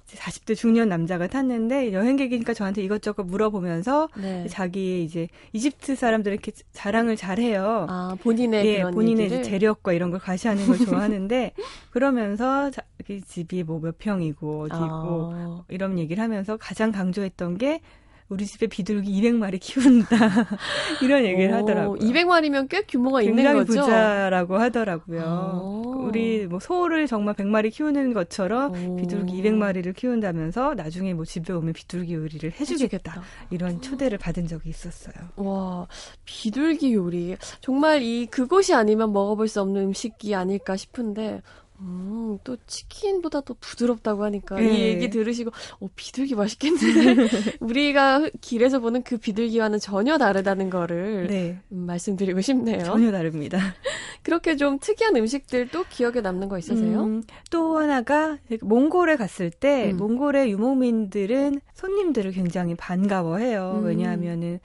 40대 0.07 0.55
중년 0.55 0.87
남자가 0.89 1.27
탔는데 1.27 1.91
여행객이니까 1.93 2.53
저한테 2.53 2.83
이것저것 2.83 3.23
물어보면서 3.23 4.09
네. 4.17 4.45
자기 4.47 5.03
이제 5.03 5.27
이집트 5.53 5.95
사람들 5.95 6.31
이렇게 6.31 6.51
자랑을 6.73 7.15
잘해요. 7.15 7.87
아 7.89 8.15
본인의 8.21 8.65
예, 8.67 8.83
본인의 8.83 9.25
이제 9.25 9.41
재력과 9.41 9.93
이런 9.93 10.11
걸 10.11 10.19
과시하는 10.19 10.65
걸 10.67 10.77
좋아하는데 10.85 11.53
그러면서 11.91 12.71
자기 12.71 13.21
집이 13.21 13.63
뭐 13.63 13.79
몇 13.79 13.97
평이고 13.99 14.63
어디고 14.63 15.31
아. 15.33 15.63
이런 15.69 15.99
얘기를 15.99 16.23
하면서 16.23 16.57
가장 16.57 16.91
강조했던 16.91 17.57
게 17.57 17.81
우리 18.27 18.45
집에 18.45 18.65
비둘기 18.65 19.21
200마리 19.21 19.59
키운다. 19.61 20.15
이런 21.03 21.23
얘기를 21.25 21.51
오, 21.53 21.57
하더라고요. 21.57 21.99
200마리면 21.99 22.67
꽤 22.69 22.81
규모가 22.81 23.21
있는 23.21 23.43
거죠? 23.53 23.65
부자라고 23.81 24.57
하더라고요. 24.57 25.61
오. 25.63 26.05
우리 26.07 26.47
뭐 26.47 26.59
소를 26.59 27.05
정말 27.07 27.35
100마리 27.35 27.71
키우는 27.71 28.13
것처럼 28.13 28.71
오. 28.73 28.95
비둘기 28.95 29.41
200마리를 29.43 29.95
키운다면서 29.95 30.73
나중에 30.73 31.13
뭐 31.13 31.23
집에 31.23 31.53
오면 31.53 31.73
비둘기 31.73 32.13
요리를 32.15 32.51
해주겠다. 32.59 32.61
해주겠다. 32.61 33.21
이런 33.51 33.81
초대를 33.81 34.17
받은 34.17 34.47
적이 34.47 34.69
있었어요. 34.69 35.13
와, 35.35 35.87
비둘기 36.25 36.93
요리. 36.95 37.35
정말 37.61 38.01
이 38.01 38.25
그곳이 38.25 38.73
아니면 38.73 39.13
먹어볼 39.13 39.47
수 39.47 39.61
없는 39.61 39.81
음식이 39.83 40.33
아닐까 40.33 40.75
싶은데 40.75 41.41
음, 41.79 42.37
또 42.43 42.57
치킨보다 42.67 43.41
더 43.41 43.55
부드럽다고 43.59 44.23
하니까 44.23 44.55
네. 44.55 44.65
이 44.65 44.81
얘기 44.81 45.09
들으시고 45.09 45.51
어 45.79 45.87
비둘기 45.95 46.35
맛있겠는데 46.35 47.27
우리가 47.59 48.29
길에서 48.41 48.79
보는 48.79 49.03
그 49.03 49.17
비둘기와는 49.17 49.79
전혀 49.79 50.17
다르다는 50.17 50.69
거를 50.69 51.27
네. 51.27 51.59
음, 51.71 51.85
말씀드리고 51.85 52.41
싶네요. 52.41 52.83
전혀 52.83 53.11
다릅니다. 53.11 53.59
그렇게 54.23 54.55
좀 54.55 54.79
특이한 54.79 55.15
음식들 55.15 55.67
또 55.69 55.83
기억에 55.89 56.21
남는 56.21 56.49
거 56.49 56.57
있으세요? 56.57 57.03
음, 57.03 57.23
또 57.51 57.77
하나가 57.77 58.37
몽골에 58.61 59.17
갔을 59.17 59.51
때 59.51 59.91
음. 59.91 59.97
몽골의 59.97 60.49
유목민들은 60.51 61.59
손님들을 61.73 62.31
굉장히 62.31 62.75
반가워해요. 62.75 63.79
음. 63.81 63.85
왜냐하면은 63.85 64.59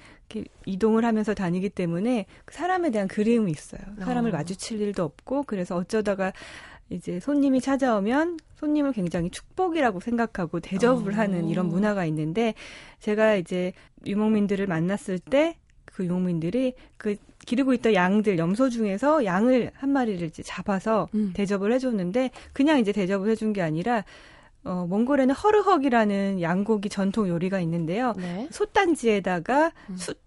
이동을 0.67 1.05
하면서 1.05 1.35
다니기 1.35 1.71
때문에 1.71 2.27
그 2.45 2.55
사람에 2.55 2.91
대한 2.91 3.09
그리움이 3.09 3.51
있어요. 3.51 3.81
사람을 4.01 4.31
어. 4.31 4.39
마주칠 4.39 4.81
일도 4.81 5.03
없고 5.03 5.45
그래서 5.45 5.77
어쩌다가 5.77 6.33
이제 6.89 7.21
손님이 7.21 7.61
찾아오면 7.61 8.39
손님을 8.57 8.93
굉장히 8.93 9.31
축복이라고 9.31 10.01
생각하고 10.01 10.61
대접을 10.61 11.13
어. 11.13 11.17
하는 11.17 11.49
이런 11.49 11.69
문화가 11.69 12.05
있는데 12.07 12.55
제가 13.01 13.37
이제 13.37 13.73
유목민들을 14.07 14.67
만났을 14.67 15.19
때 15.19 15.57
그 15.93 16.05
유목민들이 16.05 16.75
그 16.97 17.17
기르고 17.45 17.75
있던 17.75 17.95
양들 17.95 18.39
염소 18.39 18.71
중에서 18.71 19.25
양을 19.25 19.71
한 19.75 19.91
마리를 19.91 20.27
이제 20.27 20.43
잡아서 20.43 21.09
음. 21.15 21.33
대접을 21.35 21.73
해줬는데 21.73 22.31
그냥 22.53 22.79
이제 22.79 22.93
대접을 22.93 23.31
해준 23.31 23.53
게 23.53 23.61
아니라 23.61 24.05
어, 24.65 24.87
몽골에는 24.89 25.35
허르헉이라는 25.35 26.43
양고기 26.43 26.89
전통 26.89 27.29
요리가 27.29 27.61
있는데요. 27.61 28.13
네. 28.17 28.49
솥단지에다가 28.51 29.73
음. 29.89 29.97
숯, 29.97 30.21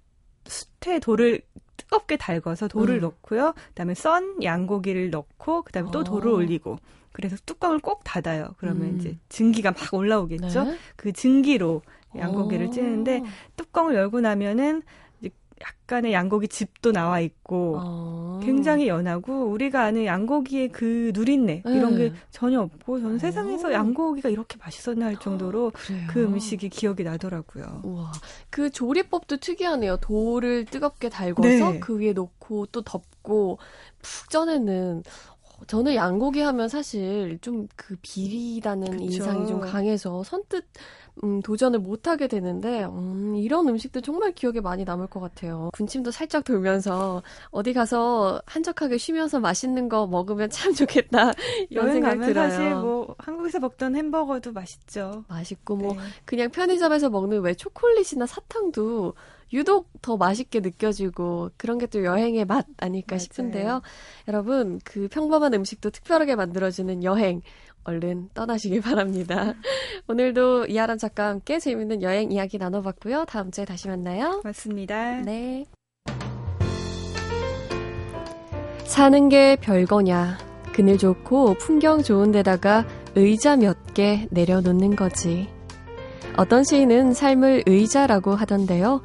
숯에 0.45 0.99
돌을 0.99 1.41
뜨겁게 1.77 2.17
달궈서 2.17 2.67
돌을 2.67 2.95
음. 2.95 3.01
넣고요. 3.01 3.53
그다음에 3.69 3.93
썬 3.93 4.43
양고기를 4.43 5.09
넣고 5.11 5.63
그다음에 5.63 5.89
또 5.91 6.03
돌을 6.03 6.31
어. 6.31 6.35
올리고 6.35 6.77
그래서 7.11 7.37
뚜껑을 7.45 7.79
꼭 7.79 8.03
닫아요. 8.03 8.55
그러면 8.57 8.89
음. 8.89 8.97
이제 8.99 9.17
증기가 9.29 9.71
막 9.71 9.93
올라오겠죠. 9.93 10.63
네? 10.63 10.77
그 10.95 11.13
증기로 11.13 11.83
양고기를 12.15 12.67
어. 12.67 12.69
찌는데 12.71 13.23
뚜껑을 13.55 13.95
열고 13.95 14.21
나면은 14.21 14.81
약간의 15.67 16.13
양고기 16.13 16.47
즙도 16.47 16.91
나와 16.91 17.19
있고 17.19 17.80
어. 17.82 18.39
굉장히 18.43 18.88
연하고 18.88 19.45
우리가 19.45 19.84
아는 19.84 20.06
양고기의 20.06 20.69
그 20.69 21.12
누린내 21.13 21.63
네. 21.65 21.78
이런 21.78 21.97
게 21.97 22.12
전혀 22.32 22.62
없고 22.62 22.99
저는 22.99 23.15
어. 23.15 23.19
세상에서 23.19 23.71
양고기가 23.71 24.30
이렇게 24.30 24.58
맛있었나 24.58 25.06
할 25.06 25.17
정도로 25.17 25.71
아, 25.73 26.08
그 26.08 26.23
음식이 26.23 26.69
기억이 26.69 27.04
나더라고요. 27.04 27.82
우와. 27.84 28.12
그 28.49 28.69
조리법도 28.69 29.38
특이하네요. 29.38 29.97
돌을 29.97 30.65
뜨겁게 30.65 31.10
달궈서 31.10 31.47
네. 31.47 31.80
그 31.80 31.97
위에 31.97 32.13
놓고 32.13 32.67
또 32.67 32.82
덮고 32.82 33.60
푹 34.02 34.30
쪄내는 34.30 35.04
저는 35.67 35.95
양고기 35.95 36.41
하면 36.41 36.69
사실 36.69 37.38
좀 37.41 37.67
그 37.76 37.95
비리다는 38.02 38.91
그쵸. 38.91 39.04
인상이 39.04 39.47
좀 39.47 39.60
강해서 39.60 40.23
선뜻 40.23 40.63
음, 41.23 41.41
도전을 41.41 41.80
못 41.80 42.08
하게 42.08 42.28
되는데 42.28 42.86
음, 42.86 43.36
이런 43.36 43.67
음식들 43.67 44.02
정말 44.02 44.32
기억에 44.32 44.62
많이 44.62 44.84
남을 44.84 45.08
것 45.08 45.19
같아요. 45.19 45.69
군침도 45.73 46.12
살짝 46.12 46.43
돌면서 46.43 47.21
어디 47.52 47.73
가서 47.73 48.41
한적하게 48.45 48.97
쉬면서 48.97 49.39
맛있는 49.39 49.89
거 49.89 50.08
먹으면 50.08 50.49
참 50.49 50.73
좋겠다 50.73 51.34
이런 51.69 51.91
생각 51.91 52.15
들어요. 52.19 52.49
사실 52.49 52.76
뭐 52.76 53.15
한국에서 53.19 53.60
먹던 53.60 53.95
햄버거도 53.95 54.54
맛있죠. 54.54 55.23
맛있고 55.28 55.76
뭐 55.76 55.93
네. 55.93 55.99
그냥 56.26 56.49
편의점에서 56.49 57.10
먹는 57.10 57.41
왜 57.41 57.54
초콜릿이나 57.54 58.26
사탕도 58.26 59.13
유독 59.53 59.89
더 60.01 60.17
맛있게 60.17 60.59
느껴지고 60.61 61.51
그런 61.57 61.77
게 61.77 61.85
또 61.87 62.03
여행의 62.03 62.45
맛 62.45 62.65
아닐까 62.77 63.15
맞아요. 63.15 63.19
싶은데요. 63.19 63.81
여러분 64.27 64.79
그 64.83 65.07
평범한 65.09 65.53
음식도 65.53 65.91
특별하게 65.91 66.35
만들어지는 66.35 67.03
여행 67.03 67.41
얼른 67.83 68.29
떠나시길 68.33 68.81
바랍니다. 68.81 69.53
오늘도 70.07 70.65
이하람 70.67 70.97
작가와 70.97 71.29
함께 71.29 71.59
재밌는 71.59 72.01
여행 72.01 72.31
이야기 72.31 72.57
나눠봤고요. 72.57 73.25
다음 73.25 73.51
주에 73.51 73.65
다시 73.65 73.87
만나요. 73.89 74.41
맞습니다. 74.43 75.17
네. 75.21 75.65
사는 78.85 79.29
게 79.29 79.55
별거냐. 79.57 80.37
그늘 80.73 80.97
좋고 80.97 81.55
풍경 81.55 82.01
좋은 82.01 82.31
데다가 82.31 82.85
의자 83.15 83.55
몇 83.57 83.77
개 83.93 84.27
내려놓는 84.31 84.95
거지. 84.95 85.47
어떤 86.35 86.63
시인은 86.63 87.13
삶을 87.13 87.63
의자라고 87.67 88.33
하던데요. 88.33 89.01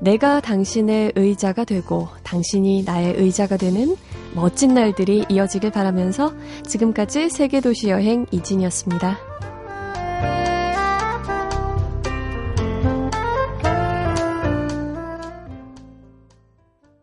내가 0.00 0.40
당신의 0.40 1.12
의자가 1.16 1.64
되고 1.64 2.08
당신이 2.22 2.84
나의 2.84 3.14
의자가 3.16 3.56
되는 3.56 3.96
멋진 4.34 4.74
날들이 4.74 5.26
이어지길 5.28 5.70
바라면서 5.70 6.32
지금까지 6.66 7.30
세계도시 7.30 7.88
여행 7.88 8.26
이진이었습니다. 8.30 9.31